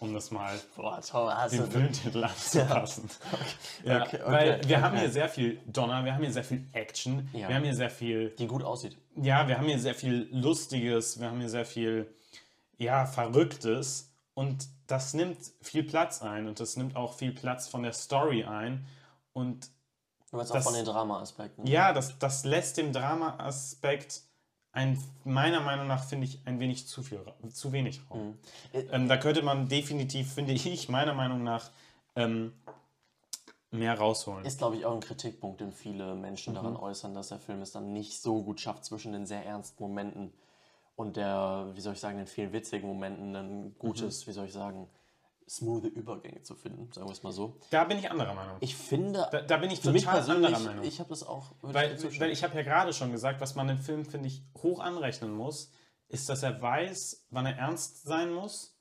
[0.00, 3.08] Um das mal Boah, toll, den Filmtitel anzupassen.
[3.84, 5.00] Ja, Okay, okay, weil wir haben okay.
[5.04, 7.48] hier sehr viel Donner, wir haben hier sehr viel Action, Ja.
[7.48, 8.96] wir haben hier sehr viel, die gut aussieht.
[9.16, 12.12] ja, wir haben hier sehr viel Lustiges, wir haben hier sehr viel,
[12.76, 17.82] ja, Verrücktes und das nimmt viel Platz ein und das nimmt auch viel Platz von
[17.82, 18.86] der Story ein
[19.32, 19.70] und
[20.34, 21.64] Du meinst auch von den Drama-Aspekten.
[21.64, 24.22] ja, das, das lässt dem Drama-Aspekt
[24.72, 28.30] ein, meiner Meinung nach, finde ich, ein wenig zu viel, zu wenig Raum.
[28.30, 28.38] Mhm.
[28.72, 31.70] Äh, Ähm, da könnte man definitiv, finde ich, meiner Meinung nach,
[32.16, 32.52] ähm,
[33.70, 34.44] mehr rausholen.
[34.44, 36.56] Ist, glaube ich, auch ein Kritikpunkt, den viele Menschen Mhm.
[36.56, 39.80] daran äußern, dass der Film es dann nicht so gut schafft, zwischen den sehr ernsten
[39.84, 40.32] Momenten
[40.96, 44.30] und der, wie soll ich sagen, den vielen witzigen Momenten ein gutes, Mhm.
[44.30, 44.88] wie soll ich sagen,
[45.48, 47.58] smooth Übergänge zu finden, sagen wir es mal so.
[47.70, 48.56] Da bin ich anderer Meinung.
[48.60, 50.84] Ich finde, Da, da bin ich total anderer Meinung.
[50.84, 53.78] ich habe das auch, Weil, weil ich habe ja gerade schon gesagt, was man dem
[53.78, 55.70] Film, finde ich, hoch anrechnen muss,
[56.08, 58.78] ist, dass er weiß, wann er ernst sein muss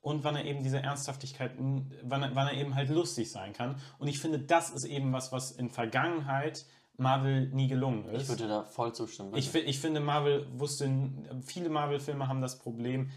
[0.00, 3.80] und wann er eben diese Ernsthaftigkeit, wann er, wann er eben halt lustig sein kann.
[3.98, 6.66] Und ich finde, das ist eben was, was in Vergangenheit
[7.02, 8.22] Marvel nie gelungen ist.
[8.22, 9.32] ich würde da voll zustimmen.
[9.34, 10.90] Ich, ich finde, Marvel wusste,
[11.44, 13.10] viele Marvel-Filme haben das Problem,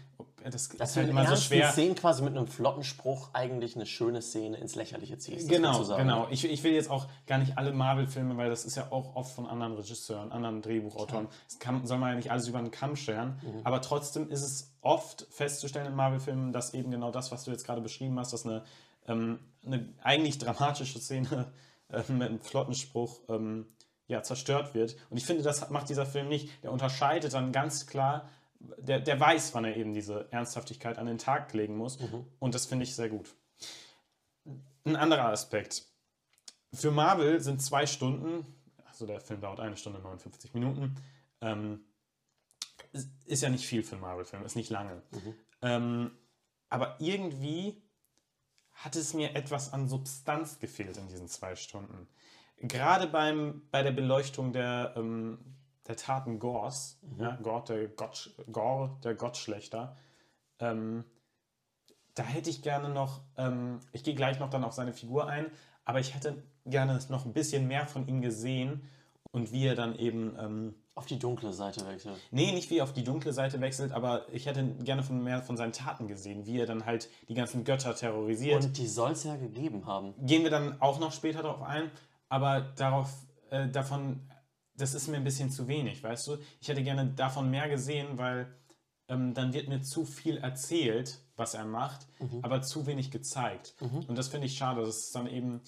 [0.50, 1.70] das, dass ist halt immer so schwer.
[1.70, 5.50] Szenen quasi mit einem flotten Spruch eigentlich eine schöne Szene ins Lächerliche ziehst.
[5.50, 6.28] das Genau, genau.
[6.30, 9.34] Ich, ich will jetzt auch gar nicht alle Marvel-Filme, weil das ist ja auch oft
[9.34, 11.28] von anderen Regisseuren, anderen Drehbuchautoren.
[11.48, 13.40] Das kann, soll man ja nicht alles über den Kamm scheren.
[13.42, 13.60] Mhm.
[13.64, 17.64] Aber trotzdem ist es oft festzustellen in Marvel-Filmen, dass eben genau das, was du jetzt
[17.64, 18.62] gerade beschrieben hast, dass eine,
[19.08, 21.52] ähm, eine eigentlich dramatische Szene
[21.88, 23.66] äh, mit einem flotten Spruch ähm,
[24.08, 24.96] ja, zerstört wird.
[25.10, 26.62] Und ich finde, das macht dieser Film nicht.
[26.62, 31.18] Der unterscheidet dann ganz klar, der, der weiß, wann er eben diese Ernsthaftigkeit an den
[31.18, 32.00] Tag legen muss.
[32.00, 32.26] Mhm.
[32.38, 33.34] Und das finde ich sehr gut.
[34.84, 35.84] Ein anderer Aspekt.
[36.72, 38.46] Für Marvel sind zwei Stunden,
[38.84, 40.96] also der Film dauert eine Stunde 59 Minuten,
[41.40, 41.80] ähm,
[43.24, 45.02] ist, ja nicht viel für einen Marvel-Film, ist nicht lange.
[45.10, 45.34] Mhm.
[45.62, 46.10] Ähm,
[46.68, 47.82] aber irgendwie
[48.72, 52.08] hat es mir etwas an Substanz gefehlt in diesen zwei Stunden.
[52.58, 55.38] Gerade beim, bei der Beleuchtung der, ähm,
[55.86, 59.96] der Taten Gors, ja, Gore, der, Gott, Gore, der Gottschlechter,
[60.58, 61.04] ähm,
[62.14, 65.46] da hätte ich gerne noch, ähm, ich gehe gleich noch dann auf seine Figur ein,
[65.84, 68.88] aber ich hätte gerne noch ein bisschen mehr von ihm gesehen
[69.32, 72.16] und wie er dann eben ähm, auf die dunkle Seite wechselt.
[72.30, 75.42] Nee, nicht wie er auf die dunkle Seite wechselt, aber ich hätte gerne von mehr
[75.42, 78.64] von seinen Taten gesehen, wie er dann halt die ganzen Götter terrorisiert.
[78.64, 80.14] Und die soll es ja gegeben haben.
[80.24, 81.90] Gehen wir dann auch noch später darauf ein,
[82.28, 83.12] aber darauf,
[83.50, 84.28] äh, davon,
[84.74, 86.38] das ist mir ein bisschen zu wenig, weißt du?
[86.60, 88.54] Ich hätte gerne davon mehr gesehen, weil
[89.08, 92.06] ähm, dann wird mir zu viel erzählt, was er macht,
[92.42, 93.74] aber zu wenig gezeigt.
[94.08, 94.80] Und das finde ich schade.
[94.80, 95.60] Das ist dann eben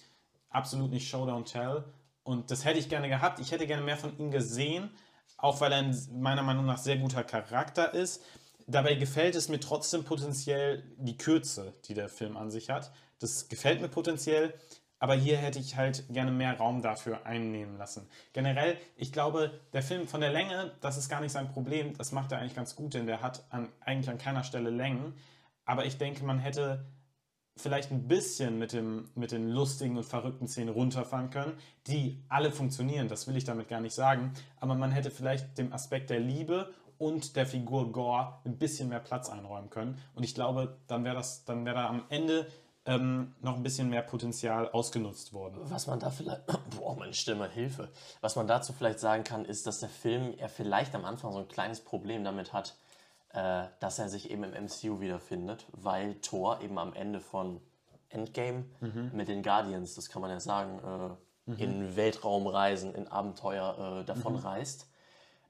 [0.50, 1.84] absolut nicht Show Don't Tell.
[2.22, 3.38] Und das hätte ich gerne gehabt.
[3.38, 4.90] Ich hätte gerne mehr von ihm gesehen,
[5.36, 8.22] auch weil er ein meiner Meinung nach sehr guter Charakter ist.
[8.66, 12.92] Dabei gefällt es mir trotzdem potenziell die Kürze, die der Film an sich hat.
[13.18, 14.52] Das gefällt mir potenziell,
[14.98, 18.08] aber hier hätte ich halt gerne mehr Raum dafür einnehmen lassen.
[18.32, 21.96] Generell, ich glaube, der Film von der Länge, das ist gar nicht sein Problem.
[21.96, 25.14] Das macht er eigentlich ganz gut, denn der hat an, eigentlich an keiner Stelle Längen.
[25.64, 26.84] Aber ich denke, man hätte
[27.58, 32.52] vielleicht ein bisschen mit, dem, mit den lustigen und verrückten Szenen runterfahren können, die alle
[32.52, 36.20] funktionieren, das will ich damit gar nicht sagen, aber man hätte vielleicht dem Aspekt der
[36.20, 41.04] Liebe und der Figur Gore ein bisschen mehr Platz einräumen können und ich glaube, dann
[41.04, 42.46] wäre das, dann wäre da am Ende
[42.88, 45.60] ähm, noch ein bisschen mehr Potenzial ausgenutzt worden.
[45.64, 46.46] Was man da vielleicht,
[46.78, 47.90] boah, meine Stimme, Hilfe.
[48.22, 51.38] Was man dazu vielleicht sagen kann, ist, dass der Film er vielleicht am Anfang so
[51.38, 52.76] ein kleines Problem damit hat,
[53.34, 57.60] äh, dass er sich eben im MCU wiederfindet, weil Thor eben am Ende von
[58.08, 58.64] Endgame
[59.12, 64.36] mit den Guardians, das kann man ja sagen, äh, in Weltraumreisen, in Abenteuer äh, davon
[64.36, 64.88] reist.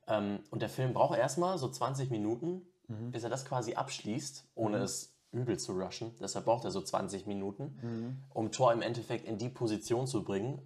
[0.09, 4.79] Ähm, und der Film braucht erstmal so 20 Minuten, bis er das quasi abschließt, ohne
[4.79, 6.13] es übel zu rushen.
[6.21, 10.61] Deshalb braucht er so 20 Minuten, um Thor im Endeffekt in die Position zu bringen,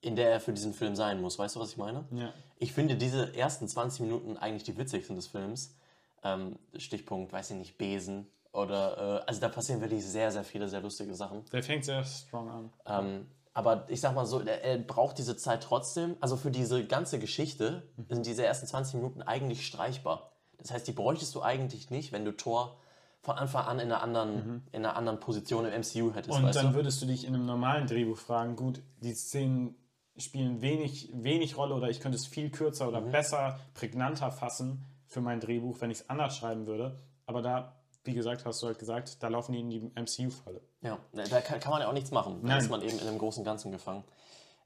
[0.00, 1.38] in der er für diesen Film sein muss.
[1.38, 2.04] Weißt du, was ich meine?
[2.10, 2.32] Ja.
[2.58, 5.76] Ich finde diese ersten 20 Minuten eigentlich die witzigsten des Films.
[6.24, 10.68] Ähm, Stichpunkt, weiß ich nicht, Besen oder, äh, also da passieren wirklich sehr, sehr viele,
[10.68, 11.44] sehr lustige Sachen.
[11.52, 12.72] Der fängt sehr strong an.
[12.86, 16.16] Ähm, aber ich sag mal so, er, er braucht diese Zeit trotzdem.
[16.20, 20.32] Also für diese ganze Geschichte sind diese ersten 20 Minuten eigentlich streichbar.
[20.58, 22.78] Das heißt, die bräuchtest du eigentlich nicht, wenn du Thor
[23.22, 26.36] von Anfang an in einer anderen, in einer anderen Position im MCU hättest.
[26.36, 26.74] Und dann du?
[26.74, 29.76] würdest du dich in einem normalen Drehbuch fragen, gut, die Szenen
[30.16, 35.20] spielen wenig, wenig Rolle oder ich könnte es viel kürzer oder besser, prägnanter fassen für
[35.20, 36.98] mein Drehbuch, wenn ich es anders schreiben würde.
[37.26, 40.60] Aber da, wie gesagt, hast du halt gesagt, da laufen die in die MCU-Falle.
[40.82, 42.40] Ja, da kann, kann man ja auch nichts machen.
[42.42, 42.58] Da Nein.
[42.58, 44.02] ist man eben in einem großen Ganzen gefangen.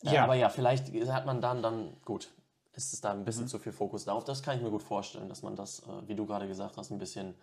[0.05, 0.25] Äh, Ja.
[0.25, 2.31] Aber ja, vielleicht hat man dann, dann gut,
[2.73, 3.25] ist es da ein Mhm.
[3.27, 4.25] bisschen zu viel Fokus darauf.
[4.25, 6.90] Das kann ich mir gut vorstellen, dass man das, äh, wie du gerade gesagt hast,
[6.90, 7.35] ein bisschen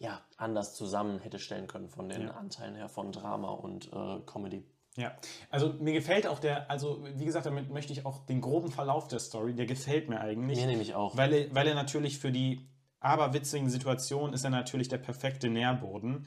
[0.00, 2.30] ja, anders zusammen hätte stellen können von den Ja.
[2.32, 4.64] Anteilen her von Drama und äh, Comedy.
[4.96, 5.12] Ja,
[5.50, 9.06] also mir gefällt auch der, also wie gesagt, damit möchte ich auch den groben Verlauf
[9.06, 10.58] der Story, der gefällt mir eigentlich.
[10.58, 11.16] Mir nämlich auch.
[11.16, 12.66] Weil er, weil er natürlich für die
[12.98, 16.26] aberwitzigen Situationen ist er natürlich der perfekte Nährboden.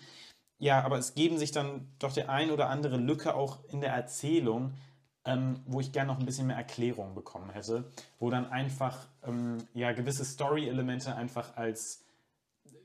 [0.59, 3.91] Ja, aber es geben sich dann doch der ein oder andere Lücke auch in der
[3.91, 4.73] Erzählung,
[5.25, 9.57] ähm, wo ich gerne noch ein bisschen mehr Erklärung bekommen hätte, wo dann einfach ähm,
[9.73, 12.02] ja gewisse Story-Elemente einfach als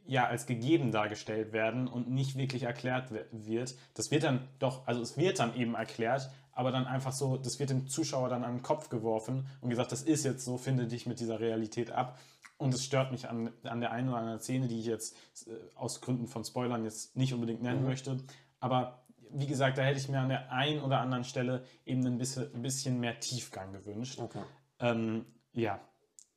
[0.08, 3.76] ja, als gegeben dargestellt werden und nicht wirklich erklärt wird.
[3.94, 7.58] Das wird dann doch, also es wird dann eben erklärt, aber dann einfach so, das
[7.58, 10.86] wird dem Zuschauer dann an den Kopf geworfen und gesagt, das ist jetzt so, finde
[10.86, 12.18] dich mit dieser Realität ab.
[12.56, 15.14] Und es stört mich an, an der einen oder anderen Szene, die ich jetzt
[15.46, 18.16] äh, aus Gründen von Spoilern jetzt nicht unbedingt nennen möchte.
[18.58, 22.18] Aber wie gesagt, da hätte ich mir an der einen oder anderen Stelle eben ein
[22.18, 24.18] bisschen, ein bisschen mehr Tiefgang gewünscht.
[24.18, 24.42] Okay.
[24.80, 25.78] Ähm, ja.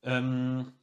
[0.03, 0.73] Ähm,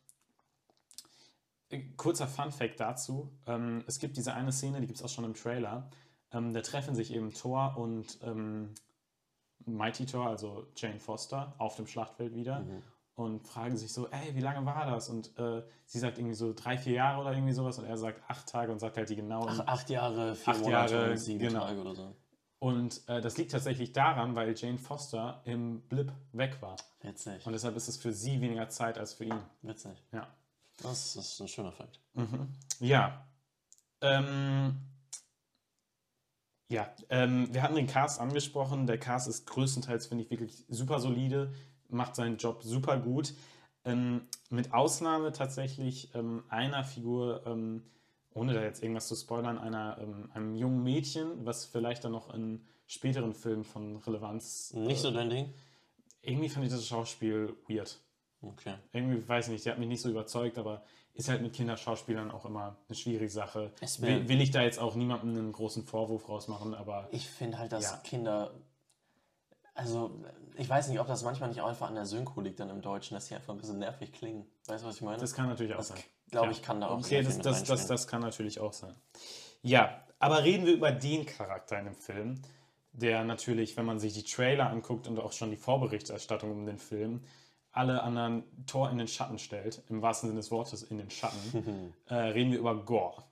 [1.96, 5.34] kurzer Fun-Fact dazu: ähm, Es gibt diese eine Szene, die gibt es auch schon im
[5.34, 5.90] Trailer.
[6.32, 8.74] Ähm, da treffen sich eben Thor und ähm,
[9.64, 12.64] Mighty Thor, also Jane Foster, auf dem Schlachtfeld wieder
[13.18, 15.08] und fragen sich so: Ey, wie lange war das?
[15.08, 18.22] Und äh, sie sagt irgendwie so drei, vier Jahre oder irgendwie sowas und er sagt
[18.28, 19.48] acht Tage und sagt halt die genauen.
[19.48, 21.60] Ach, acht Jahre, vier Acht Monate Jahre, und sieben genau.
[21.60, 22.14] Tage oder so.
[22.60, 26.76] Und äh, das liegt tatsächlich daran, weil Jane Foster im Blip weg war.
[27.02, 27.44] Witzig.
[27.46, 29.40] Und deshalb ist es für sie weniger Zeit als für ihn.
[29.62, 30.02] Witzig.
[30.12, 30.28] Ja.
[30.82, 32.00] Das ist ein schöner Fakt.
[32.80, 33.26] Ja.
[34.00, 34.76] Ähm,
[36.70, 38.86] ja, ähm, wir hatten den Cast angesprochen.
[38.86, 41.52] Der Cast ist größtenteils, finde ich, wirklich super solide,
[41.88, 43.34] macht seinen Job super gut.
[43.84, 47.84] Ähm, mit Ausnahme tatsächlich ähm, einer Figur, ähm,
[48.34, 52.32] ohne da jetzt irgendwas zu spoilern, einer, ähm, einem jungen Mädchen, was vielleicht dann noch
[52.34, 54.72] in späteren Filmen von Relevanz.
[54.74, 55.54] Nicht so dein Ding?
[56.20, 57.98] Irgendwie fand ich das Schauspiel weird.
[58.40, 58.74] Okay.
[58.92, 60.82] Irgendwie, weiß ich nicht, der hat mich nicht so überzeugt, aber
[61.14, 63.72] ist halt mit Kinderschauspielern auch immer eine schwierige Sache.
[63.98, 67.72] Will, will ich da jetzt auch niemandem einen großen Vorwurf rausmachen, aber Ich finde halt,
[67.72, 67.96] dass Ja.
[68.04, 68.52] Kinder.
[69.74, 70.10] Also,
[70.56, 72.80] ich weiß nicht, ob das manchmal nicht auch einfach an der Synchro liegt dann im
[72.82, 74.44] Deutschen, dass die einfach ein bisschen nervig klingen.
[74.66, 75.18] Weißt du, was ich meine?
[75.18, 75.98] das kann natürlich auch Das sein.
[76.30, 78.94] glaube ich, kann da auch Okay, das, das, das, das kann natürlich auch sein.
[79.62, 82.40] Ja, aber reden wir über den Charakter in dem Film,
[82.92, 86.78] der natürlich, wenn man sich die Trailer anguckt und auch schon die Vorberichterstattung um den
[86.78, 87.22] Film,
[87.78, 91.94] alle anderen Tor in den Schatten stellt, im wahrsten Sinne des Wortes in den Schatten,
[92.06, 93.24] äh, reden wir über Gore.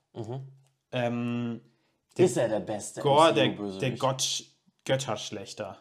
[0.92, 1.60] Ähm,
[2.16, 4.44] Ist er der beste Gore, der, der Gott,
[4.84, 5.78] Götterschlechter.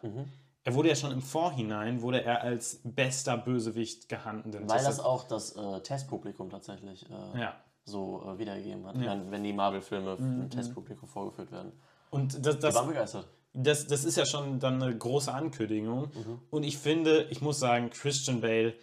[0.64, 4.68] Er wurde ja schon im Vorhinein, wurde er als bester Bösewicht gehandelt.
[4.68, 7.54] Weil das auch das äh, Testpublikum tatsächlich äh, ja.
[7.84, 11.72] so äh, wiedergegeben hat, wenn, wenn die Marvel-Filme Mhm, im Testpublikum vorgeführt werden.
[12.10, 13.28] Und das, Die das, waren begeistert.
[13.56, 16.10] Das, das ist ja schon dann eine große Ankündigung.
[16.50, 18.74] Und ich finde, ich muss sagen, Christian Bale,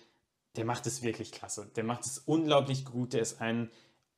[0.55, 1.69] der macht es wirklich klasse.
[1.75, 3.13] Der macht es unglaublich gut.
[3.13, 3.69] Der ist ein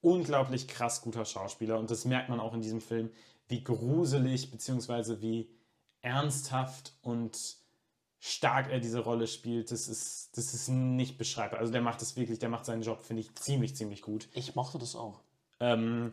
[0.02, 1.78] unglaublich krass guter Schauspieler.
[1.78, 3.10] Und das merkt man auch in diesem Film,
[3.48, 5.22] wie gruselig bzw.
[5.22, 5.50] wie
[6.02, 7.58] ernsthaft und
[8.20, 9.72] stark er diese Rolle spielt.
[9.72, 11.60] Das ist, das ist nicht beschreibbar.
[11.60, 14.30] Also der macht es wirklich, der macht seinen Job, finde ich, ziemlich, ziemlich gut.
[14.34, 15.22] Ich mochte das auch.
[15.60, 16.12] Ähm,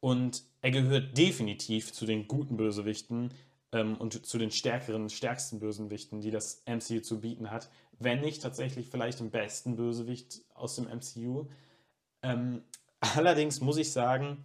[0.00, 3.32] und er gehört definitiv zu den guten Bösewichten
[3.72, 7.68] ähm, und zu den stärkeren, stärksten Bösewichten, die das MCU zu bieten hat.
[7.98, 11.46] Wenn nicht tatsächlich vielleicht den besten Bösewicht aus dem MCU.
[12.22, 12.62] Ähm,
[13.00, 14.44] allerdings muss ich sagen,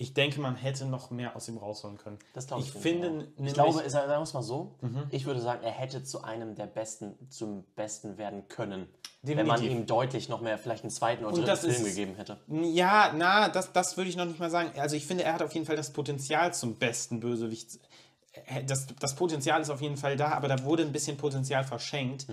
[0.00, 2.18] ich denke, man hätte noch mehr aus ihm rausholen können.
[2.32, 2.68] Das glaube ich.
[2.74, 3.46] ich finde Mhm.
[3.46, 4.76] ich glaube, sagen wir es mal so,
[5.10, 8.88] ich würde sagen, er hätte zu einem der Besten, zum Besten werden können.
[9.22, 9.78] Wenn man Definitiv.
[9.80, 12.38] ihm deutlich noch mehr, vielleicht einen zweiten oder dritten Film ist- gegeben hätte.
[12.48, 14.70] Ja, na, das, das würde ich noch nicht mal sagen.
[14.78, 17.80] Also ich finde, er hat auf jeden Fall das Potenzial zum besten Bösewicht.
[18.66, 22.26] Das, das Potenzial ist auf jeden Fall da, aber da wurde ein bisschen Potenzial verschenkt.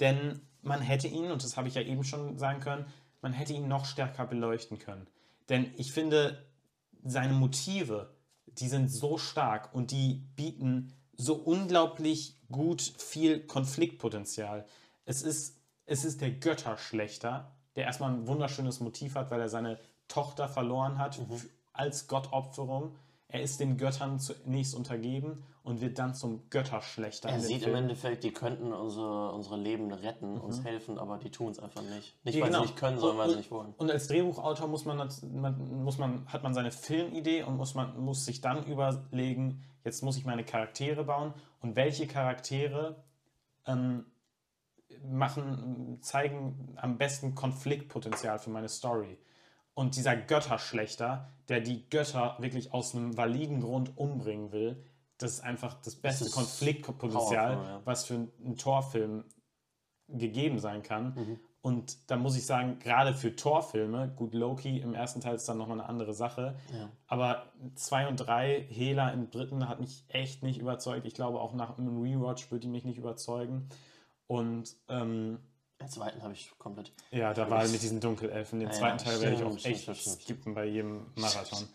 [0.00, 2.84] Denn man hätte ihn, und das habe ich ja eben schon sagen können,
[3.22, 5.06] man hätte ihn noch stärker beleuchten können.
[5.48, 6.44] Denn ich finde,
[7.04, 8.14] seine Motive,
[8.46, 14.66] die sind so stark und die bieten so unglaublich gut viel Konfliktpotenzial.
[15.04, 19.78] Es ist, es ist der Götterschlechter, der erstmal ein wunderschönes Motiv hat, weil er seine
[20.08, 22.94] Tochter verloren hat f- als Gottopferung.
[23.32, 27.28] Er ist den Göttern zunächst untergeben und wird dann zum Götterschlechter.
[27.28, 27.76] Er sieht im Film.
[27.76, 32.16] Endeffekt, die könnten unsere, unsere Leben retten, uns helfen, aber die tun es einfach nicht.
[32.24, 32.62] Nicht, Ja, weil genau.
[32.62, 33.72] sie nicht können, sondern weil sie nicht wollen.
[33.76, 34.96] Und als Drehbuchautor muss man,
[35.84, 40.16] muss man, hat man seine Filmidee und muss, man, muss sich dann überlegen, jetzt muss
[40.16, 43.02] ich meine Charaktere bauen und welche Charaktere
[43.66, 44.06] ähm,
[45.04, 49.18] machen, zeigen am besten Konfliktpotenzial für meine Story.
[49.80, 54.84] Und dieser Götterschlechter, der die Götter wirklich aus einem validen Grund umbringen will,
[55.16, 57.80] das ist einfach das beste ist Konfliktpotenzial, ja.
[57.86, 59.24] was für einen Torfilm
[60.06, 61.14] gegeben sein kann.
[61.14, 61.40] Mhm.
[61.62, 65.56] Und da muss ich sagen, gerade für Torfilme, gut, Loki im ersten Teil ist dann
[65.56, 66.56] nochmal eine andere Sache.
[66.74, 66.90] Ja.
[67.06, 71.06] Aber 2 und 3, Hela im dritten hat mich echt nicht überzeugt.
[71.06, 73.70] Ich glaube, auch nach einem Rewatch würde die mich nicht überzeugen.
[74.26, 75.38] Und ähm,
[75.80, 76.92] Den zweiten habe ich komplett.
[77.10, 78.60] ja, da war mit diesen Dunkelelfen.
[78.60, 80.22] Den Ja, zweiten Teil werde ich stimmt, auch stimmt, echt stimmt, stimmt.
[80.22, 81.68] skippen bei jedem Marathon.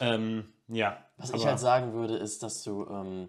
[0.00, 3.28] ähm, ja, Was ich halt sagen würde, ist, dass du ähm,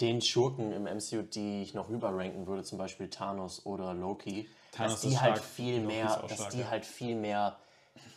[0.00, 4.92] den Schurken im MCU, die ich noch rüberranken würde, zum Beispiel Thanos oder Loki, Thanos
[4.92, 5.48] dass die halt stark.
[5.50, 6.70] viel mehr, dass stark, die ja.
[6.70, 7.58] halt viel mehr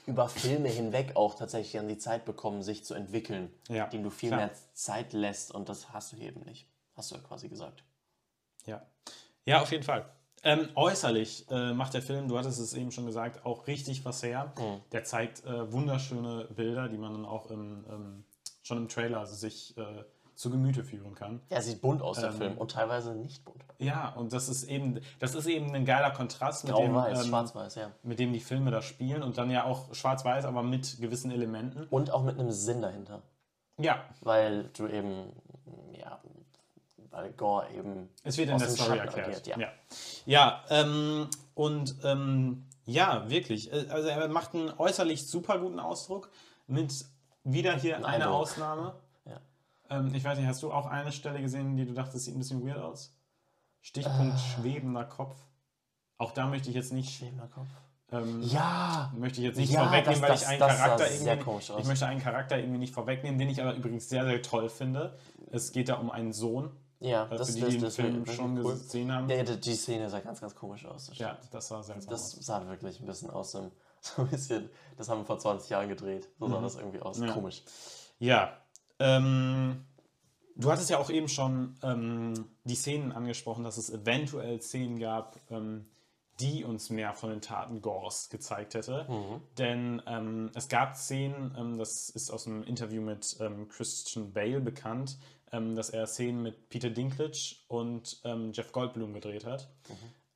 [0.07, 4.09] über Filme hinweg auch tatsächlich an die Zeit bekommen, sich zu entwickeln, Ja, denen du
[4.09, 4.39] viel klar.
[4.41, 6.67] mehr Zeit lässt und das hast du hier eben nicht.
[6.95, 7.83] Hast du ja quasi gesagt.
[8.65, 8.85] Ja,
[9.45, 10.09] ja auf jeden Fall.
[10.43, 14.21] Ähm, äußerlich äh, macht der Film, du hattest es eben schon gesagt, auch richtig was
[14.23, 14.53] her.
[14.91, 18.23] Der zeigt äh, wunderschöne Bilder, die man dann auch im, ähm,
[18.61, 20.03] schon im Trailer sich äh,
[20.35, 21.41] zu Gemüte führen kann.
[21.49, 23.63] Er sieht bunt aus, der Ähm, Film, und teilweise nicht bunt.
[23.77, 27.75] Ja, und das ist eben, das ist eben ein geiler Kontrast mit dem, ähm, schwarz-weiß,
[27.75, 27.91] ja.
[28.03, 31.87] mit dem die Filme da spielen und dann ja auch schwarz-weiß, aber mit gewissen Elementen.
[31.89, 33.21] Und auch mit einem Sinn dahinter.
[33.79, 35.52] Ja, Weil du eben, ja,
[37.13, 38.09] weil Gore eben.
[38.23, 39.27] Es wird in der Story Schatten erklärt.
[39.27, 39.57] agiert, ja.
[39.59, 39.69] ja,
[40.25, 43.71] ja ähm, und ähm, ja, wirklich.
[43.71, 46.29] Äh, Also er macht einen äußerlich super guten Ausdruck
[46.67, 47.05] mit
[47.45, 48.33] wieder hier eine Eindruck.
[48.33, 48.95] Ausnahme.
[49.25, 49.39] Ja.
[49.89, 52.39] Ähm, ich weiß nicht, hast du auch eine Stelle gesehen, die du dachtest, sieht ein
[52.39, 53.13] bisschen weird aus?
[53.81, 54.37] Stichpunkt Äh.
[54.39, 55.37] schwebender Kopf.
[56.17, 57.67] Auch da möchte ich jetzt nicht, Schwebener Kopf.
[58.11, 59.11] ähm, Ja!
[59.17, 62.21] möchte ich jetzt nicht Ja, vorwegnehmen, das- weil ich einen Charakter irgendwie, ich möchte einen
[62.21, 65.17] Charakter irgendwie nicht vorwegnehmen, den ich aber übrigens sehr, sehr toll finde.
[65.51, 66.69] Es geht da um einen Sohn,
[67.03, 68.73] Ja, äh, das, für die, das, die das, Film schon cool.
[68.73, 69.29] gesehen haben.
[69.29, 71.07] Ja, die, Szene sah ganz, ganz komisch aus.
[71.07, 72.45] Das, Ja, das war seltsam das aus.
[72.45, 75.89] sah wirklich ein bisschen aus dem, so ein bisschen, das haben wir vor 20 Jahren
[75.89, 76.29] gedreht.
[76.39, 77.19] So sah das irgendwie aus.
[77.19, 77.27] Mhm.
[77.27, 77.33] Ja.
[77.33, 77.63] Komisch.
[78.19, 78.57] Ja,
[78.99, 79.85] ähm,
[80.55, 85.37] du hattest ja auch eben schon ähm, die Szenen angesprochen, dass es eventuell Szenen gab,
[85.49, 85.89] ähm,
[86.39, 89.05] die uns mehr von den Taten Gores gezeigt hätte.
[89.57, 94.59] Denn ähm, es gab Szenen, ähm, das ist aus einem Interview mit ähm, Christian Bale
[94.59, 95.17] bekannt,
[95.53, 99.69] ähm, dass er Szenen mit Peter Dinklage und ähm, Jeff Goldblum gedreht hat.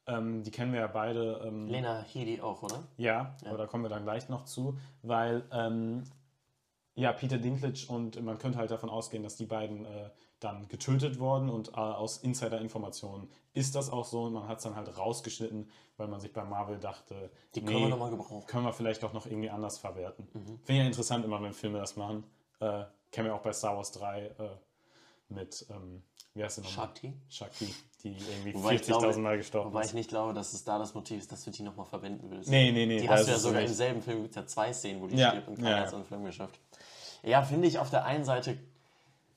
[0.06, 1.42] Ähm, die kennen wir ja beide.
[1.46, 2.84] Ähm, Lena Headey auch, oder?
[2.96, 6.04] ja, aber da kommen wir dann gleich noch zu, weil ähm,
[6.96, 11.20] Ja, Peter Dinklage und man könnte halt davon ausgehen, dass die beiden äh, dann getötet
[11.20, 14.98] wurden und äh, aus Insider-Informationen ist das auch so und man hat es dann halt
[14.98, 18.46] rausgeschnitten, weil man sich bei Marvel dachte, Die können wir nochmal gebrauchen.
[18.48, 20.28] können wir vielleicht auch noch irgendwie anders verwerten.
[20.32, 22.24] Finde ich ja interessant immer, wenn Filme das machen.
[22.60, 24.32] Äh, kennen wir auch bei Star Wars 3 äh,
[25.30, 26.86] mit, ähm, wie heißt der nochmal?
[26.88, 27.14] Shakti?
[27.30, 29.88] Shakti, die irgendwie Wobei ich 40.000 glaube- Mal gestorben Wobei ist.
[29.88, 32.50] ich nicht glaube, dass es da das Motiv ist, dass du die nochmal verwenden willst.
[32.50, 33.00] Nee, nee, nee.
[33.00, 35.16] Die hast du ja sogar im selben Film, gibt es ja zwei Szenen, wo die
[35.18, 36.60] Ja, stirbt und keiner ja, hat es den Film geschafft.
[37.24, 38.58] Ja, finde ich auf der einen Seite,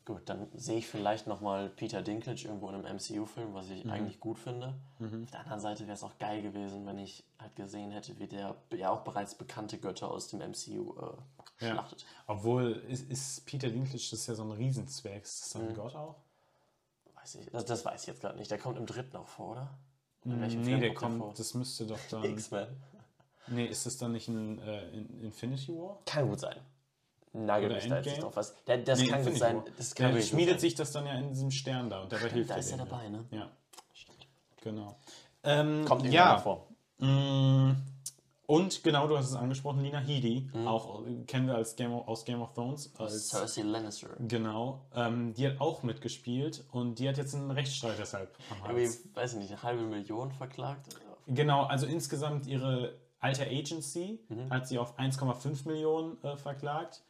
[0.04, 3.72] gut, dann sehe ich vielleicht nochmal Peter Dinklage irgendwo in einem MCU-Film, was Mhm.
[3.72, 4.74] ich eigentlich gut finde.
[4.98, 8.26] Auf der anderen Seite wäre es auch geil gewesen, wenn ich halt gesehen hätte, wie
[8.26, 11.72] der ja auch bereits bekannte Götter aus dem MCU äh, Ja.
[11.72, 12.04] schlachtet.
[12.26, 15.22] Obwohl, ist, ist Peter Dinklage, das ist ja so ein Riesenzwerg.
[15.22, 15.68] Ist das Mhm.
[15.68, 16.16] ein Gott auch?
[17.14, 18.50] Weiß ich, das, das weiß ich jetzt gerade nicht.
[18.50, 19.78] Der kommt im dritten auch vor, oder?
[20.24, 21.34] In welchem Nee, Film der kommt der kommt, vor?
[21.36, 22.24] das müsste doch dann.
[22.24, 22.66] X-Men.
[23.48, 25.98] Nee, ist das dann nicht ein äh, in Infinity War?
[26.06, 26.56] Kann gut sein.
[27.32, 28.54] Nagel mich da jetzt nicht drauf was.
[28.66, 29.62] Das Nee, kann gut sein.
[29.76, 30.60] Das kann gut schmiedet sein.
[30.60, 33.08] sich das dann ja in diesem Stern da und dabei hilft da ist er dabei,
[33.08, 33.24] ne?
[33.30, 33.48] Ja,
[34.60, 34.96] genau.
[35.42, 36.66] Ähm, Kommt ja, vor.
[36.98, 37.72] Mm,
[38.46, 40.66] Und genau, du hast es angesprochen, Lina Headey, Mhm.
[40.66, 42.92] auch äh, kennen wir als Game of, aus Game of Thrones.
[42.98, 44.08] Als, Cersei Lannister.
[44.18, 48.86] genau, ähm, die hat auch mitgespielt und die hat jetzt einen Rechtsstreit deshalb am Irgendwie,
[48.86, 49.00] Hals.
[49.14, 50.96] weiß ich nicht, eine halbe Million verklagt?
[51.28, 54.50] Genau, also insgesamt ihre alte Agency Mhm.
[54.50, 57.02] hat sie auf 1,5 Millionen äh, verklagt.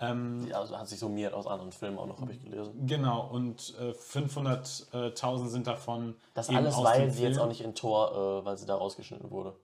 [0.00, 2.86] Ähm, Die also hat sich summiert aus anderen Filmen auch noch, habe ich gelesen.
[2.86, 6.16] Genau, und äh, 500.000 sind davon.
[6.34, 7.44] Das alles, weil sie jetzt Film.
[7.44, 9.54] auch nicht in Tor, äh, weil sie da rausgeschnitten wurde.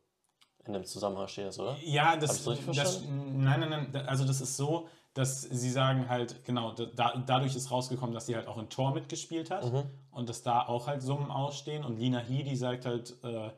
[0.67, 1.77] In dem Zusammenhang steht das, oder?
[1.85, 4.07] Ja, das, das nein, nein, nein.
[4.09, 8.35] Also das ist so, dass sie sagen halt, genau, da, dadurch ist rausgekommen, dass sie
[8.35, 9.85] halt auch in Tor mitgespielt hat Mhm.
[10.11, 11.85] und dass da auch halt Summen ausstehen.
[11.85, 13.51] Und Lina Headey sagt halt, äh,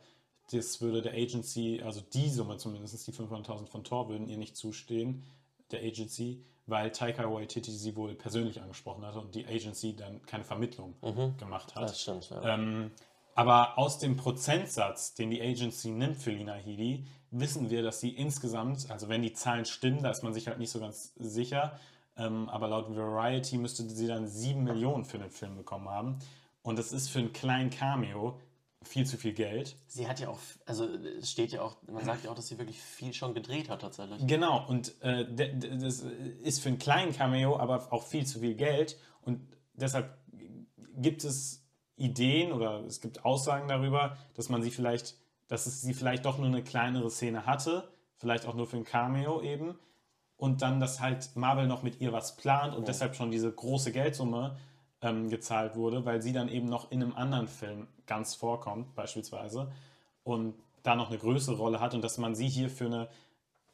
[0.53, 4.57] das würde der Agency, also die Summe zumindest, die 500.000 von Tor, würden ihr nicht
[4.57, 5.25] zustehen,
[5.71, 10.45] der Agency, weil Taika Waititi sie wohl persönlich angesprochen hatte und die Agency dann keine
[10.45, 10.95] Vermittlung
[11.39, 11.85] gemacht hat.
[11.85, 12.55] Das stimmt, ja.
[12.55, 12.91] Ähm,
[13.35, 18.11] aber aus dem Prozentsatz, den die Agency nimmt für Lina Headey, wissen wir, dass sie
[18.11, 21.79] insgesamt, also wenn die Zahlen stimmen, da ist man sich halt nicht so ganz sicher,
[22.17, 26.19] ähm, aber laut Variety müsste sie dann 7 Millionen für den Film bekommen haben.
[26.63, 28.41] Und das ist für einen kleinen Cameo
[28.83, 29.77] viel zu viel Geld.
[29.87, 32.59] Sie hat ja auch, also es steht ja auch, man sagt ja auch, dass sie
[32.59, 34.27] wirklich viel schon gedreht hat tatsächlich.
[34.27, 35.27] Genau, und äh,
[35.79, 36.05] das
[36.43, 38.97] ist für einen kleinen Cameo aber auch viel zu viel Geld.
[39.23, 39.41] Und
[39.75, 40.17] deshalb
[40.97, 41.65] gibt es
[41.97, 45.17] Ideen oder es gibt Aussagen darüber, dass man sie vielleicht,
[45.49, 48.85] dass es sie vielleicht doch nur eine kleinere Szene hatte, vielleicht auch nur für ein
[48.85, 49.79] Cameo eben.
[50.37, 53.91] Und dann, dass halt Marvel noch mit ihr was plant und deshalb schon diese große
[53.91, 54.57] Geldsumme
[55.03, 59.71] ähm, gezahlt wurde, weil sie dann eben noch in einem anderen Film ganz vorkommt, beispielsweise,
[60.25, 63.09] und da noch eine größere Rolle hat und dass man sie hier für eine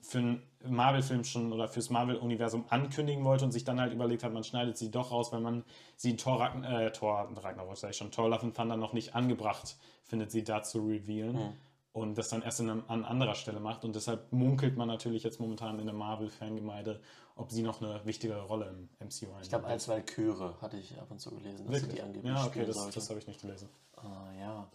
[0.04, 4.34] für einen Marvel-Film schon oder fürs Marvel-Universum ankündigen wollte und sich dann halt überlegt hat,
[4.34, 5.64] man schneidet sie doch raus, weil man
[5.96, 8.92] sie in Thor, Ragn äh, Thor Ragnarok, sag ich schon, Thor Love and Thunder noch
[8.92, 11.54] nicht angebracht findet, sie da zu revealen
[11.94, 15.22] und das dann erst in einem, an anderer Stelle macht und deshalb munkelt man natürlich
[15.22, 17.00] jetzt momentan in der Marvel-Fangemeinde,
[17.36, 21.06] ob sie noch eine wichtigere Rolle im MCU Ich glaube, als Valkyrie hatte ich ab
[21.10, 23.68] und zu gelesen, dass sie die angeblich Ja, okay, das, das habe ich nicht gelesen.
[23.96, 24.68] Ah, ja.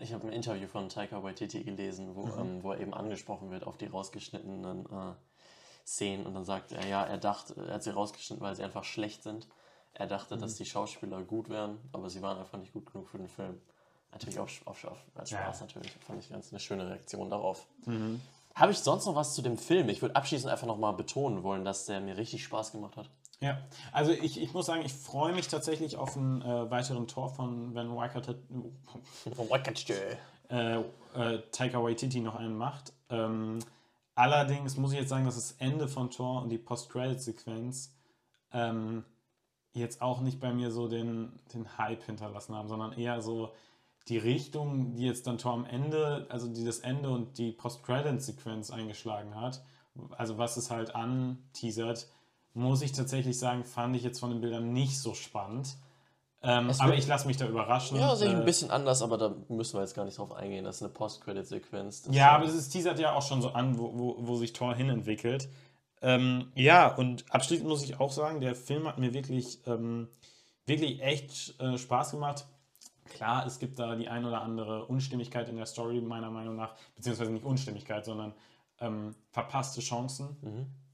[0.00, 2.38] Ich habe ein Interview von Taika Waititi gelesen, wo, Mhm.
[2.40, 5.14] ähm, wo er eben angesprochen wird auf die rausgeschnittenen äh,
[5.86, 8.84] Szenen und dann sagt er, ja, er dachte, er hat sie rausgeschnitten, weil sie einfach
[8.84, 9.48] schlecht sind.
[9.92, 10.56] Er dachte, dass Mhm.
[10.58, 13.60] die Schauspieler gut wären, aber sie waren einfach nicht gut genug für den Film.
[14.12, 15.42] Natürlich auch auf, auf, als Ja.
[15.42, 17.66] Spaß natürlich, fand ich ganz eine schöne Reaktion darauf.
[17.86, 18.20] Mhm.
[18.54, 19.88] Habe ich sonst noch was zu dem Film?
[19.88, 23.08] Ich würde abschließend einfach nochmal betonen wollen, dass der mir richtig Spaß gemacht hat.
[23.40, 23.58] Ja,
[23.92, 27.72] also ich, ich muss sagen, ich freue mich tatsächlich auf einen äh, weiteren Tor von
[27.74, 28.34] Van Wackatschö.
[30.48, 30.80] äh,
[31.14, 32.92] äh, Taika Waititi noch einen macht.
[33.10, 33.60] Ähm,
[34.16, 37.94] allerdings muss ich jetzt sagen, dass das Ende von Thor und die Post-Credit-Sequenz
[38.52, 39.04] ähm,
[39.72, 43.52] jetzt auch nicht bei mir so den, den Hype hinterlassen haben, sondern eher so
[44.08, 48.70] die Richtung, die jetzt dann Thor am Ende, also die das Ende und die Post-Credit-Sequenz
[48.70, 49.62] eingeschlagen hat,
[50.16, 52.08] also was es halt anteasert,
[52.54, 55.76] muss ich tatsächlich sagen, fand ich jetzt von den Bildern nicht so spannend.
[56.40, 57.98] Ähm, aber ich lasse mich da überraschen.
[57.98, 60.32] Ja, sehe ich Äh, ein bisschen anders, aber da müssen wir jetzt gar nicht drauf
[60.32, 60.64] eingehen.
[60.64, 62.08] Das ist eine Post-Credit-Sequenz.
[62.10, 64.74] Ja, aber es ist, teasert ja auch schon so an, wo, wo, wo sich Thor
[64.74, 65.48] hin entwickelt.
[66.00, 70.08] Ähm, ja, und abschließend muss ich auch sagen, der Film hat mir wirklich, ähm,
[70.64, 72.46] wirklich echt äh, Spaß gemacht.
[73.08, 76.74] Klar, es gibt da die ein oder andere Unstimmigkeit in der Story, meiner Meinung nach,
[76.96, 78.34] beziehungsweise nicht Unstimmigkeit, sondern
[78.80, 80.36] ähm, verpasste Chancen.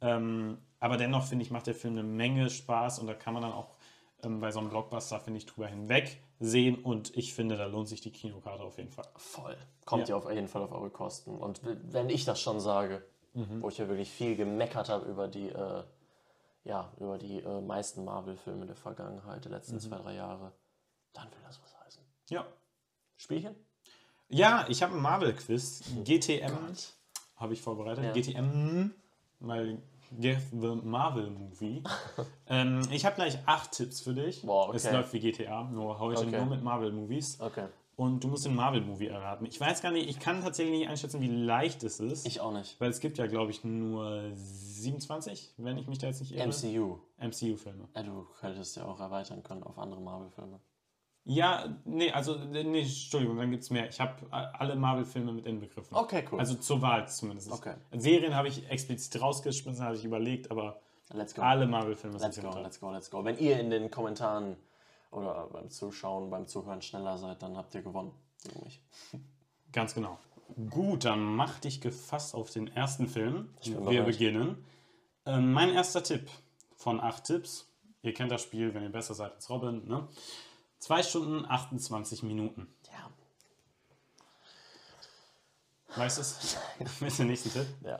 [0.00, 3.42] Ähm, aber dennoch, finde ich, macht der Film eine Menge Spaß und da kann man
[3.42, 3.74] dann auch
[4.22, 7.88] ähm, bei so einem Blockbuster, finde ich, drüber hinweg sehen und ich finde, da lohnt
[7.88, 9.06] sich die Kinokarte auf jeden Fall.
[9.16, 9.56] Voll.
[9.84, 10.16] Kommt Ja.
[10.16, 10.22] ja.
[10.22, 11.36] auf jeden Fall auf eure Kosten.
[11.36, 13.04] Und wenn ich das schon sage,
[13.36, 13.62] Mhm.
[13.62, 15.82] wo ich ja wirklich viel gemeckert habe über die, äh,
[16.64, 19.56] ja, über die äh, meisten Marvel-Filme der Vergangenheit, der Mhm.
[19.56, 20.52] letzten zwei, drei Jahre,
[21.12, 21.73] dann will das was.
[22.28, 22.46] Ja.
[23.16, 23.54] Spielchen?
[24.28, 25.82] Ja, ich habe ein Marvel-Quiz.
[26.04, 26.94] GTM Gott.
[27.36, 28.04] habe ich vorbereitet.
[28.04, 28.12] Ja.
[28.12, 28.90] GTM,
[29.40, 29.82] weil
[30.18, 31.82] Give the Marvel Movie.
[32.48, 34.42] ähm, ich habe gleich acht Tipps für dich.
[34.42, 34.76] Boah, okay.
[34.76, 36.36] Es läuft wie GTA, nur heute Okay.
[36.38, 37.40] nur mit Marvel-Movies.
[37.40, 37.66] Okay.
[37.96, 39.46] Und du musst den Marvel-Movie erraten.
[39.46, 42.26] Ich weiß gar nicht, ich kann tatsächlich nicht einschätzen, wie leicht es ist.
[42.26, 42.80] Ich auch nicht.
[42.80, 46.48] weil es gibt ja, glaube ich, nur 27, wenn ich mich da jetzt nicht irre.
[46.48, 46.98] MCU.
[47.18, 47.88] MCU-Filme.
[47.94, 50.58] Ja, du hättest ja auch erweitern können auf andere Marvel-Filme.
[51.26, 53.88] Ja, nee, also, nee, Entschuldigung, dann gibt es mehr.
[53.88, 55.96] Ich habe alle Marvel-Filme mit inbegriffen.
[55.96, 56.38] Okay, cool.
[56.38, 57.50] Also zur Wahl zumindest.
[57.50, 57.74] Okay.
[57.96, 60.80] Serien habe ich explizit rausgeschmissen, habe ich überlegt, aber
[61.14, 61.40] let's go.
[61.40, 62.62] alle Marvel-Filme Let's sind go, drin.
[62.62, 63.24] let's go, let's go.
[63.24, 64.56] Wenn ihr in den Kommentaren
[65.10, 68.12] oder beim Zuschauen, beim Zuhören schneller seid, dann habt ihr gewonnen.
[68.62, 68.82] Mich.
[69.72, 70.18] Ganz genau.
[70.68, 73.48] Gut, dann mach dich gefasst auf den ersten Film.
[73.64, 74.06] bin Wir bereit.
[74.06, 74.64] beginnen.
[75.24, 76.28] Ähm, mein erster Tipp
[76.76, 77.66] von acht Tipps.
[78.02, 79.88] Ihr kennt das Spiel, wenn ihr besser seid als Robin.
[79.88, 80.06] Ne?
[80.84, 82.66] 2 Stunden 28 Minuten.
[82.92, 83.10] Ja.
[85.96, 86.56] Weißt du es?
[87.00, 87.66] Mit dem nächsten Tipp.
[87.82, 87.98] Ja.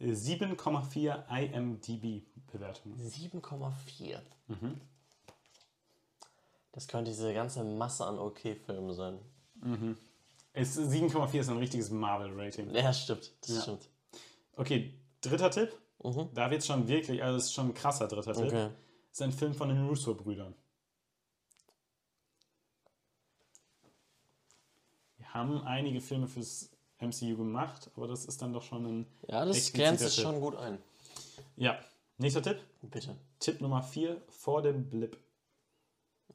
[0.00, 2.96] 7,4 IMDb-Bewertungen.
[2.98, 4.18] 7,4.
[6.72, 9.18] Das könnte diese ganze Masse an OK-Filmen sein.
[10.54, 12.74] Es- 7,4 ist ein richtiges Marvel-Rating.
[12.74, 13.30] Ja, stimmt.
[13.42, 13.60] Das Ja.
[13.62, 13.88] stimmt.
[14.56, 15.78] Okay, dritter Tipp.
[16.02, 16.30] Mhm.
[16.32, 18.46] Da wird schon wirklich, also es ist schon ein krasser dritter Tipp.
[18.46, 18.70] Okay.
[19.12, 20.54] ist ein Film von den Russo-Brüdern.
[25.32, 29.06] Haben einige Filme fürs MCU gemacht, aber das ist dann doch schon ein.
[29.28, 30.24] Ja, das grenzt es Tipp.
[30.24, 30.78] schon gut ein.
[31.56, 31.78] Ja,
[32.18, 32.60] nächster Tipp.
[32.82, 33.16] Bitte.
[33.38, 35.16] Tipp Nummer 4, vor dem Blip.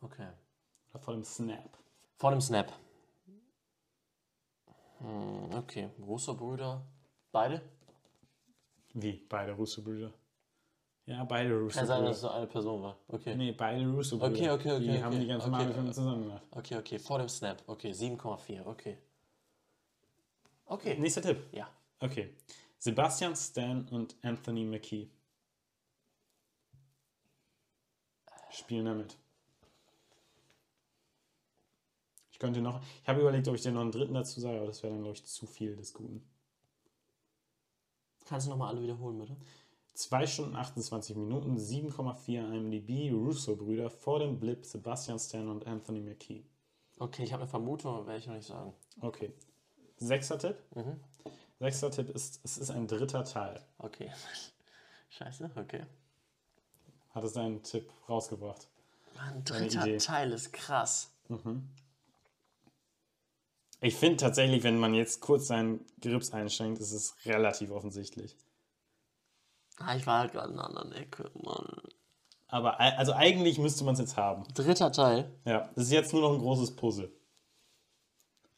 [0.02, 0.28] Okay.
[0.90, 1.78] Oder vor dem Snap.
[2.18, 2.72] Vor dem Snap.
[5.00, 5.90] Hm, okay.
[6.00, 6.86] Russo-Brüder.
[7.32, 7.62] Beide?
[8.94, 9.26] Wie?
[9.30, 10.14] Beide Russo-Brüder.
[11.12, 12.98] Ja, beide Kann sein, dass es so eine Person war.
[13.10, 13.36] Okay.
[13.36, 14.32] Nee, beide Russo-Brüder.
[14.32, 15.20] Okay, okay, okay, Die haben okay.
[15.20, 16.44] die ganzen Okay, Marvel-Filme äh, zusammen gemacht.
[16.52, 17.00] Okay, okay.
[17.00, 17.62] Vor dem Snap.
[17.68, 18.66] Okay, 7,4.
[18.66, 18.98] Okay.
[20.68, 20.98] Okay.
[20.98, 21.50] Nächster Tipp.
[21.52, 21.70] Ja.
[22.00, 22.34] Okay.
[22.78, 25.12] Sebastian Stan und Anthony Mackie
[28.52, 29.18] spielen damit.
[32.32, 32.82] Ich könnte noch.
[33.02, 35.04] Ich habe überlegt, ob ich dir noch einen dritten dazu sage, aber das wäre dann,
[35.04, 36.26] glaube ich, zu viel des Guten.
[38.26, 39.36] Kannst du nochmal alle wiederholen, bitte?
[39.94, 46.46] 2 Stunden 28 Minuten, 7,4 IMDb, Russo-Brüder, vor dem Blip, Sebastian Stan und Anthony Mackie.
[46.98, 48.74] Okay, ich habe eine Vermutung, aber werde ich noch nicht sagen.
[49.02, 49.34] Okay.
[49.98, 50.56] Sechster Tipp.
[50.76, 51.00] Mhm.
[51.60, 53.60] Sechster Tipp ist, es ist ein dritter Teil.
[53.78, 54.12] Okay.
[55.10, 55.86] Scheiße, okay.
[57.10, 58.68] Hat es deinen Tipp rausgebracht?
[59.20, 59.98] Ein dritter.
[59.98, 61.12] Teil ist krass.
[63.82, 68.38] Ich finde tatsächlich, wenn man jetzt kurz seinen Grips einschränkt, ist es relativ offensichtlich.
[69.86, 71.82] Ah, ich war halt gerade in einer anderen Ecke, Mann.
[72.48, 74.44] Aber also eigentlich müsste man es jetzt haben.
[74.54, 75.32] Dritter Teil.
[75.46, 77.12] Ja, das ist jetzt nur noch ein großes Puzzle.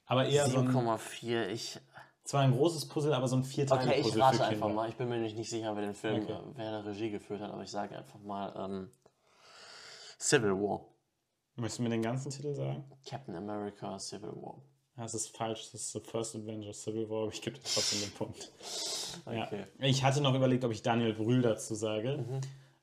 [0.05, 1.47] Aber eher so ein, 7,4.
[1.47, 1.79] Ich.
[2.23, 4.89] zwar ein großes Puzzle, aber so ein Vierteil-Puzzle Okay, ich rate einfach mal.
[4.89, 6.37] Ich bin mir nicht sicher, wer den Film, Okay.
[6.55, 8.91] wer der Regie geführt hat, aber ich sage einfach mal ähm,
[10.19, 10.85] Civil War.
[11.55, 12.83] Möchtest du mir den ganzen Titel sagen?
[13.07, 14.61] Captain America Civil War.
[14.95, 18.01] Das ist falsch, das ist The First Avenger Civil War, aber ich gebe dir trotzdem
[18.01, 18.51] den Punkt.
[19.31, 19.47] Ja.
[19.47, 19.65] Okay.
[19.79, 22.41] Ich hatte noch überlegt, ob ich Daniel Brühl dazu sage, Mhm.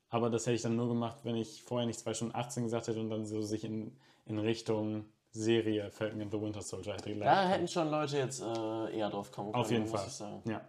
[0.09, 2.89] aber das hätte ich dann nur gemacht, wenn ich vorher nicht 2 Stunden 18 gesagt
[2.89, 3.97] hätte und dann so sich in,
[4.27, 7.27] in Richtung Serie Falcon and the Winter Soldier hätte geleitet.
[7.33, 10.09] Da hätten schon Leute jetzt äh, eher drauf kommen können, Auf jeden Fall.
[10.47, 10.61] Ja.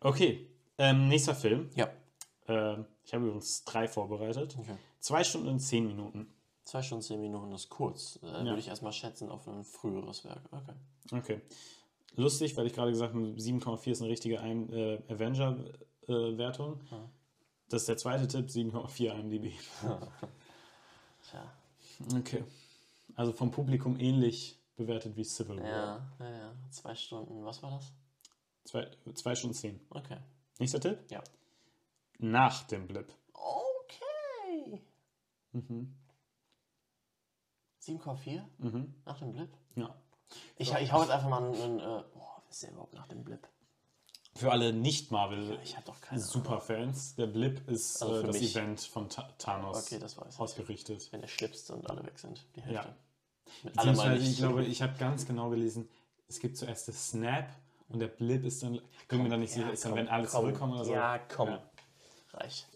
[0.00, 0.48] Okay,
[0.78, 1.70] ähm, nächster Film.
[1.76, 1.88] Ja.
[2.48, 4.56] Ähm, ich habe übrigens drei vorbereitet.
[4.58, 4.74] Okay.
[4.98, 6.26] Zwei Stunden und zehn Minuten.
[6.64, 8.16] Zwei Stunden, zehn Minuten ist kurz.
[8.22, 10.42] Äh, Würde ich erstmal schätzen auf ein früheres Werk.
[10.50, 10.74] Okay.
[11.12, 11.40] Okay.
[12.16, 16.80] Lustig, weil ich gerade gesagt habe, 7,4 ist eine richtige äh, Avenger-Wertung.
[17.68, 19.52] Das ist der zweite Tipp, 7,4 IMDb.
[21.30, 21.52] Tja.
[22.16, 22.44] Okay.
[23.16, 25.66] Also vom Publikum ähnlich bewertet wie Civil War.
[25.68, 26.52] Ja, ja, ja.
[26.70, 27.44] Zwei Stunden.
[27.44, 27.92] Was war das?
[28.64, 29.80] Zwei, zwei Stunden zehn.
[29.90, 30.18] Okay.
[30.58, 30.98] Nächster Tipp?
[31.10, 31.22] Ja.
[32.18, 33.12] Nach dem Blip.
[33.32, 34.80] Okay.
[35.52, 35.94] Mhm.
[37.86, 38.94] 7,4 Mhm.
[39.04, 39.50] nach dem Blip?
[39.76, 39.94] Ja.
[40.56, 41.78] Ich, ich hau jetzt einfach mal einen.
[41.80, 43.46] äh, boah, was ist der überhaupt nach dem Blip?
[44.36, 46.32] Für alle Nicht-Marvel Ich hab doch keine Ahnung.
[46.32, 48.56] Superfans, der Blip ist Also äh, das mich.
[48.56, 50.40] Event von Ta Thanos Okay, ich.
[50.40, 51.08] ausgerichtet.
[51.12, 52.44] Wenn der schlipst und alle weg sind.
[52.56, 52.88] Die Hälfte.
[52.88, 52.94] Ja.
[53.62, 54.38] Mit allem ich nicht.
[54.38, 55.88] glaube, ich habe ganz genau gelesen,
[56.26, 57.48] es gibt zuerst das Snap
[57.88, 60.26] und der Blip ist dann, bin mir da nicht sicher, ist dann, komm, wenn alle
[60.26, 60.40] komm.
[60.40, 60.92] zurückkommen oder so.
[60.92, 61.50] Ja, komm.
[61.50, 61.70] Ja.
[62.32, 62.66] Reicht.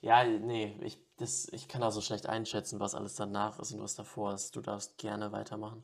[0.00, 3.80] Ja, nee, ich, das, ich kann da so schlecht einschätzen, was alles danach ist und
[3.80, 4.56] was davor ist.
[4.56, 5.82] Du darfst gerne weitermachen.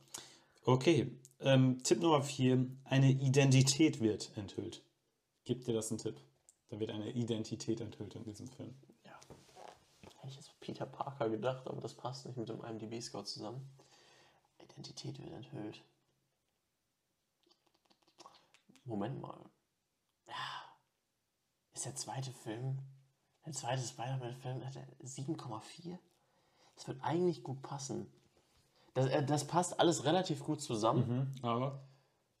[0.63, 1.11] Okay,
[1.41, 4.81] ähm, Tipp Nummer 4, eine Identität wird enthüllt.
[5.43, 6.19] Gib dir das einen Tipp.
[6.69, 8.73] Da wird eine Identität enthüllt in diesem Film.
[9.03, 9.11] Ja.
[10.01, 13.69] Hätte ich jetzt Peter Parker gedacht, aber das passt nicht mit dem IMDb-Score zusammen.
[14.59, 15.83] Identität wird enthüllt.
[18.85, 19.39] Moment mal.
[20.27, 20.33] Ja.
[21.73, 22.79] Ist der zweite Film,
[23.45, 25.97] der zweite Spider-Man-Film, hat er 7,4?
[26.75, 28.07] Das wird eigentlich gut passen.
[28.93, 31.29] Das, äh, das passt alles relativ gut zusammen.
[31.37, 31.79] Mhm, aber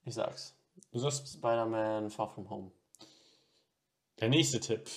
[0.03, 0.55] Ich sag's.
[0.91, 2.71] du sagst Spider-Man Far From Home.
[4.19, 4.89] Der nächste Tipp.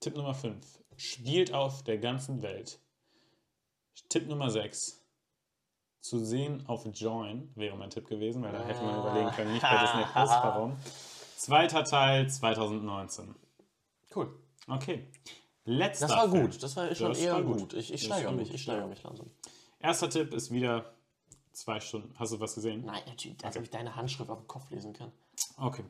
[0.00, 0.80] Tipp Nummer 5.
[0.96, 2.78] Spielt auf der ganzen Welt.
[4.08, 5.00] Tipp Nummer 6.
[6.00, 9.62] Zu sehen auf Join wäre mein Tipp gewesen, weil da hätte man überlegen können, nicht
[9.62, 10.76] bei Disney Plus, warum.
[11.36, 13.34] Zweiter Teil 2019.
[14.14, 14.38] Cool.
[14.68, 15.10] Okay.
[15.64, 16.42] Letzter Das war Film.
[16.50, 16.62] gut.
[16.62, 17.58] Das war schon Das eher war gut.
[17.60, 17.72] gut.
[17.74, 18.48] Ich, ich steigere mich.
[18.48, 19.30] gut, Ich steigere mich langsam.
[19.80, 20.94] Erster Tipp ist wieder
[21.52, 22.14] zwei Stunden.
[22.18, 22.84] Hast du was gesehen?
[22.84, 23.58] Nein, natürlich, als Okay.
[23.58, 25.12] ob ich deine Handschrift auf dem Kopf lesen kann.
[25.56, 25.84] Okay.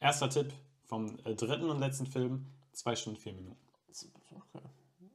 [0.00, 0.52] Erster Tipp
[0.86, 2.46] vom äh, dritten und letzten Film.
[2.72, 3.58] Zwei Stunden, vier Minuten.
[3.90, 4.64] Okay.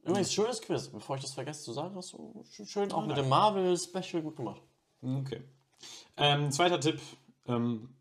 [0.04, 0.88] Übrigens, schönes Quiz.
[0.88, 4.22] Bevor ich das vergesse zu sagen, hast du sch- schön auch Ah, mit dem Marvel-Special
[4.22, 4.62] gut gemacht.
[5.02, 5.42] Okay.
[6.16, 7.00] Ähm, zweiter Tipp
[7.46, 7.94] ähm,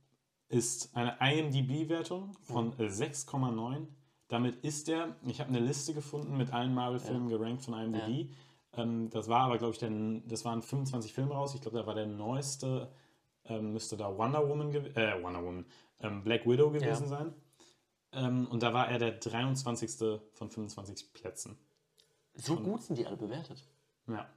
[0.49, 3.87] ist eine IMDb-Wertung von äh, 6,9.
[4.27, 8.31] Damit ist er, ich habe eine Liste gefunden mit allen Marvel-Filmen gerankt von IMDb.
[8.73, 9.91] Ähm, das war aber, glaube ich, der,
[10.25, 11.53] das waren 25 Filme raus.
[11.55, 12.91] Ich glaube, da war der neueste,
[13.45, 15.65] ähm, müsste da Wonder Woman, äh, Wonder Woman,
[15.99, 17.07] ähm, Black Widow gewesen Ja.
[17.09, 17.33] sein.
[18.13, 20.21] Ähm, und da war er der 23.
[20.33, 21.57] von 25 Plätzen.
[22.33, 23.63] So gut sind die alle bewertet.
[24.07, 24.27] Ja.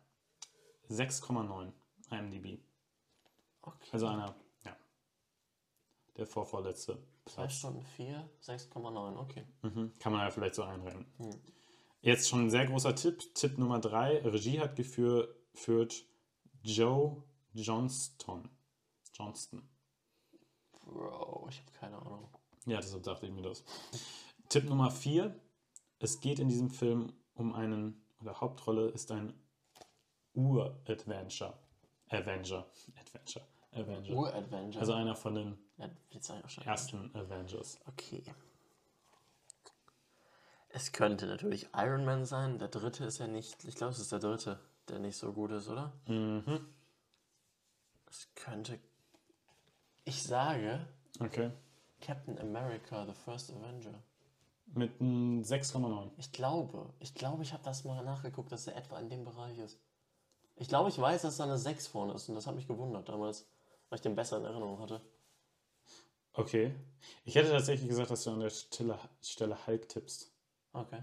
[0.88, 1.72] 6,9
[2.10, 2.60] IMDb.
[3.62, 3.88] Okay.
[3.92, 4.34] Also einer, ja.
[6.18, 7.54] Der vorvorletzte 2 Platz.
[7.54, 9.16] Stunden 4, 6,9.
[9.18, 9.44] Okay.
[9.62, 9.92] Mhm.
[9.98, 11.06] Kann man ja vielleicht so einrennen.
[11.18, 11.40] Hm.
[12.00, 13.34] Jetzt schon ein sehr großer Tipp.
[13.34, 14.22] Tipp Nummer 3.
[14.24, 16.04] Regie hat geführt führt
[16.62, 18.48] Joe Johnston.
[19.12, 19.68] Johnston.
[20.84, 22.28] Bro, ich habe keine Ahnung.
[22.66, 23.64] Ja, deshalb dachte ich mir das.
[24.48, 25.34] Tipp Nummer 4.
[25.98, 29.34] Es geht in diesem Film um einen, oder Hauptrolle ist ein
[30.34, 31.58] Ur-Adventure.
[32.08, 32.66] Avenger.
[32.98, 33.44] Adventure.
[33.72, 34.14] Avenger.
[34.14, 34.80] Ur-Adventure.
[34.80, 36.64] Also einer von den ja, jetzt auch schon.
[36.64, 37.78] ersten Avengers.
[37.86, 38.22] Okay.
[40.70, 42.58] Es könnte natürlich Iron Man sein.
[42.58, 43.64] Der dritte ist ja nicht.
[43.64, 45.92] Ich glaube, es ist der dritte, der nicht so gut ist, oder?
[46.06, 46.66] Mhm.
[48.06, 48.78] Es könnte.
[50.04, 50.86] Ich sage
[51.20, 51.50] Okay.
[52.00, 53.94] Captain America, The First Avenger.
[54.66, 56.10] Mit einem 6,9.
[56.18, 59.58] Ich glaube, ich glaube, ich habe das mal nachgeguckt, dass er etwa in dem Bereich
[59.58, 59.78] ist.
[60.56, 63.08] Ich glaube, ich weiß, dass da eine 6 vorne ist und das hat mich gewundert
[63.08, 63.46] damals,
[63.88, 65.00] weil ich den besser in Erinnerung hatte.
[66.38, 66.74] Okay.
[67.24, 70.32] Ich hätte tatsächlich gesagt, dass du an der Stelle, Stelle Hulk tippst.
[70.72, 71.02] Okay.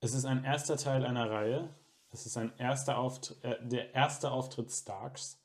[0.00, 1.68] Es ist ein erster Teil einer Reihe.
[2.10, 5.38] Es ist ein erster Auft äh, der erste Auftritt Starks.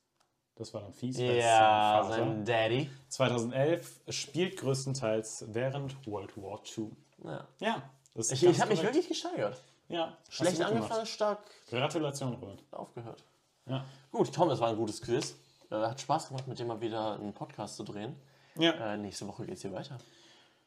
[0.56, 1.18] Das war dann fies.
[1.18, 2.44] Ja, sein Vater.
[2.44, 2.90] Daddy.
[3.10, 6.90] 2011 spielt größtenteils während World War II.
[7.24, 7.48] Ja.
[7.60, 9.64] Ja, das Ich, ich habe mich wirklich gesteigert.
[9.88, 11.40] Ja, Schlecht angefangen, stark
[11.70, 12.64] Gratulation, Robert.
[12.72, 13.24] aufgehört.
[13.68, 13.86] Ja.
[14.12, 15.36] Gut, Tom, das war ein gutes Quiz.
[15.70, 18.16] Äh, hat Spaß gemacht, mit dir mal wieder einen Podcast zu drehen.
[18.60, 18.94] Ja.
[18.94, 19.98] Äh, nächste Woche geht's hier weiter.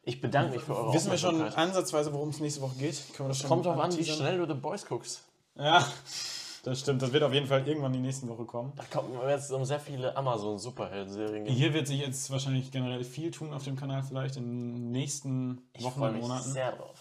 [0.03, 2.95] Ich bedanke mich für eure Wissen wir schon ansatzweise, worum es nächste Woche geht?
[3.13, 5.23] Können wir das schon Kommt drauf an, wie schnell du The Boys guckst.
[5.55, 5.85] Ja,
[6.63, 7.01] das stimmt.
[7.03, 8.73] Das wird auf jeden Fall irgendwann die nächsten Woche kommen.
[8.75, 11.45] Da kommt jetzt um sehr viele Amazon-Superhelden-Serien.
[11.45, 15.61] Hier wird sich jetzt wahrscheinlich generell viel tun auf dem Kanal, vielleicht in den nächsten
[15.73, 16.49] Ich Wochen freue und mich Monaten.
[16.51, 16.97] sehr drauf.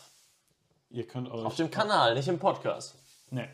[0.90, 1.44] Ihr könnt euch.
[1.46, 2.96] Auf dem Kanal, nicht im Podcast.
[3.30, 3.48] Nee.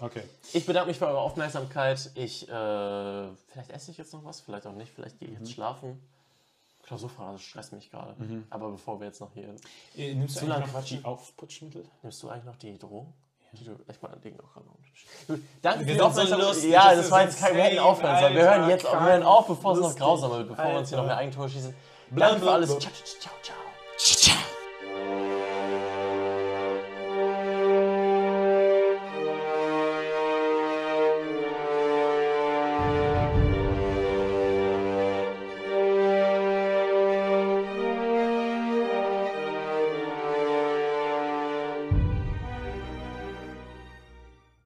[0.00, 0.22] Okay.
[0.52, 2.10] Ich bedanke mich für eure Aufmerksamkeit.
[2.14, 2.50] Ich, äh,
[3.48, 5.44] vielleicht esse ich jetzt noch was, vielleicht auch nicht, vielleicht gehe ich Mhm.
[5.44, 6.00] jetzt schlafen.
[6.82, 8.14] Klausurphase stresst mich gerade.
[8.50, 9.48] Aber bevor wir jetzt noch hier.
[9.96, 10.98] Äh, Nimmst du Zu noch quatschen.
[10.98, 11.84] die Aufputschmittel?
[12.02, 13.12] Nimmst du eigentlich noch die Drohung?
[13.52, 13.72] Die du,
[14.22, 15.38] liegen auch gerade noch.
[15.62, 16.48] Danke Wir für die so Aufmerksamkeit.
[16.48, 17.78] lustig, ja, das war jetzt kein.
[17.78, 18.34] Aufhören sollen.
[18.34, 20.64] Wir hören Alter, jetzt auf, wir hören auf, bevor es noch lustig, grausamer wird, bevor
[20.66, 21.14] wir uns hier noch Alter.
[21.14, 21.74] mehr Eigentor schießen.
[22.10, 22.68] Danke für alles.
[22.68, 23.56] Ciao, ciao, ciao.
[23.98, 24.55] ciao.